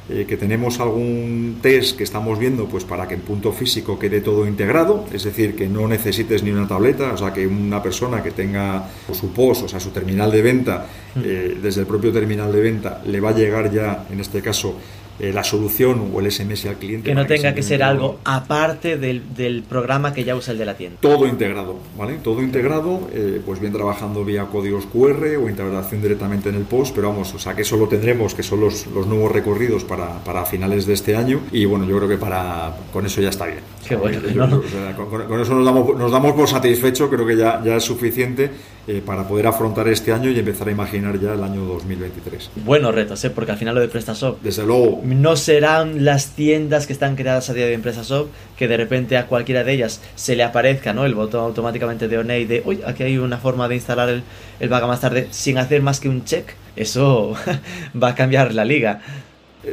[0.09, 4.21] eh, que tenemos algún test que estamos viendo pues para que en punto físico quede
[4.21, 8.23] todo integrado, es decir, que no necesites ni una tableta, o sea, que una persona
[8.23, 10.85] que tenga su POS, o sea, su terminal de venta,
[11.21, 14.77] eh, desde el propio terminal de venta, le va a llegar ya, en este caso,
[15.19, 17.09] eh, la solución o el SMS al cliente.
[17.09, 20.59] Que no tenga que, que ser algo aparte del, del, programa que ya usa el
[20.59, 20.99] de la tienda.
[21.01, 22.19] Todo integrado, ¿vale?
[22.23, 26.93] Todo integrado, eh, pues bien trabajando vía códigos QR o integración directamente en el post,
[26.93, 30.23] pero vamos, o sea que eso lo tendremos, que son los, los nuevos recorridos para,
[30.23, 33.47] para, finales de este año y bueno, yo creo que para con eso ya está
[33.47, 33.61] bien.
[33.87, 34.19] Qué bueno.
[34.27, 34.57] Yo, ¿no?
[34.57, 37.77] o sea, con, con, eso nos damos, nos damos por satisfecho, creo que ya, ya
[37.77, 38.51] es suficiente
[38.87, 42.51] eh, para poder afrontar este año y empezar a imaginar ya el año 2023.
[42.63, 43.29] Buenos retos, ¿eh?
[43.29, 44.41] porque al final lo de PrestaShop.
[44.41, 45.01] Desde luego.
[45.03, 49.27] No serán las tiendas que están creadas a día de EmpresaShop que de repente a
[49.27, 51.05] cualquiera de ellas se le aparezca ¿no?
[51.05, 54.23] el botón automáticamente de ONEI de, uy, aquí hay una forma de instalar el,
[54.59, 56.53] el vaga más tarde sin hacer más que un check.
[56.77, 57.33] Eso
[58.01, 59.01] va a cambiar la liga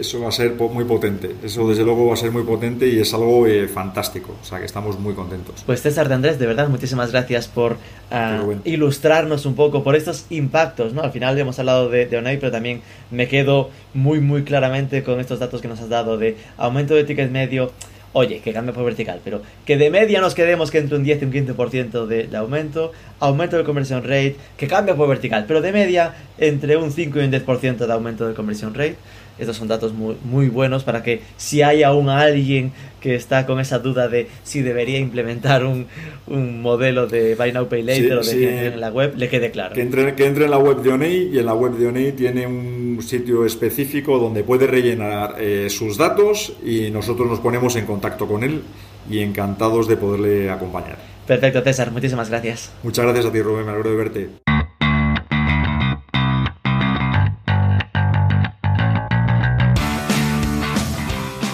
[0.00, 1.34] eso va a ser muy potente.
[1.42, 4.36] Eso desde luego va a ser muy potente y es algo eh, fantástico.
[4.40, 5.62] O sea que estamos muy contentos.
[5.64, 8.60] Pues César de Andrés, de verdad, muchísimas gracias por uh, bueno.
[8.64, 10.92] ilustrarnos un poco por estos impactos.
[10.92, 11.02] ¿no?
[11.02, 15.20] Al final hemos hablado de, de Onay, pero también me quedo muy, muy claramente con
[15.20, 17.72] estos datos que nos has dado de aumento de ticket medio.
[18.16, 21.22] Oye, que cambie por vertical, pero que de media nos quedemos que entre un 10
[21.22, 25.60] y un 15% de, de aumento, aumento de conversión rate, que cambia por vertical, pero
[25.60, 28.94] de media entre un 5 y un 10% de aumento de conversión rate.
[29.38, 33.60] Estos son datos muy, muy buenos para que si hay aún alguien que está con
[33.60, 35.86] esa duda de si debería implementar un,
[36.26, 38.44] un modelo de Buy Now Pay Later sí, o de sí.
[38.44, 39.74] en la web, le quede claro.
[39.74, 42.12] Que entre, que entre en la web de Onei y en la web de Onei
[42.12, 47.86] tiene un sitio específico donde puede rellenar eh, sus datos y nosotros nos ponemos en
[47.86, 48.62] contacto con él
[49.10, 50.96] y encantados de poderle acompañar.
[51.26, 52.72] Perfecto, César, muchísimas gracias.
[52.82, 54.53] Muchas gracias a ti, Rubén, me alegro de verte.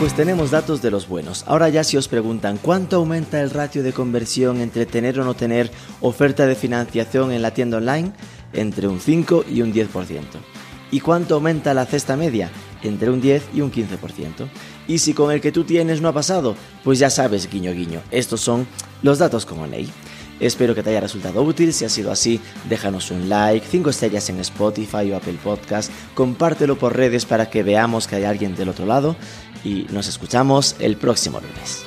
[0.01, 1.45] Pues tenemos datos de los buenos.
[1.47, 5.35] Ahora ya si os preguntan cuánto aumenta el ratio de conversión entre tener o no
[5.35, 5.71] tener
[6.01, 8.13] oferta de financiación en la tienda online,
[8.55, 10.23] entre un 5 y un 10%.
[10.91, 12.51] ¿Y cuánto aumenta la cesta media?
[12.83, 14.49] Entre un 10 y un 15%.
[14.89, 18.01] Y si con el que tú tienes no ha pasado, pues ya sabes, guiño guiño,
[18.11, 18.67] estos son
[19.03, 19.93] los datos como ley.
[20.41, 21.75] Espero que te haya resultado útil.
[21.75, 22.41] Si ha sido así,
[22.71, 27.63] déjanos un like, 5 estrellas en Spotify o Apple Podcast, compártelo por redes para que
[27.63, 29.17] veamos que hay alguien del otro lado
[29.65, 31.85] y nos escuchamos el próximo lunes.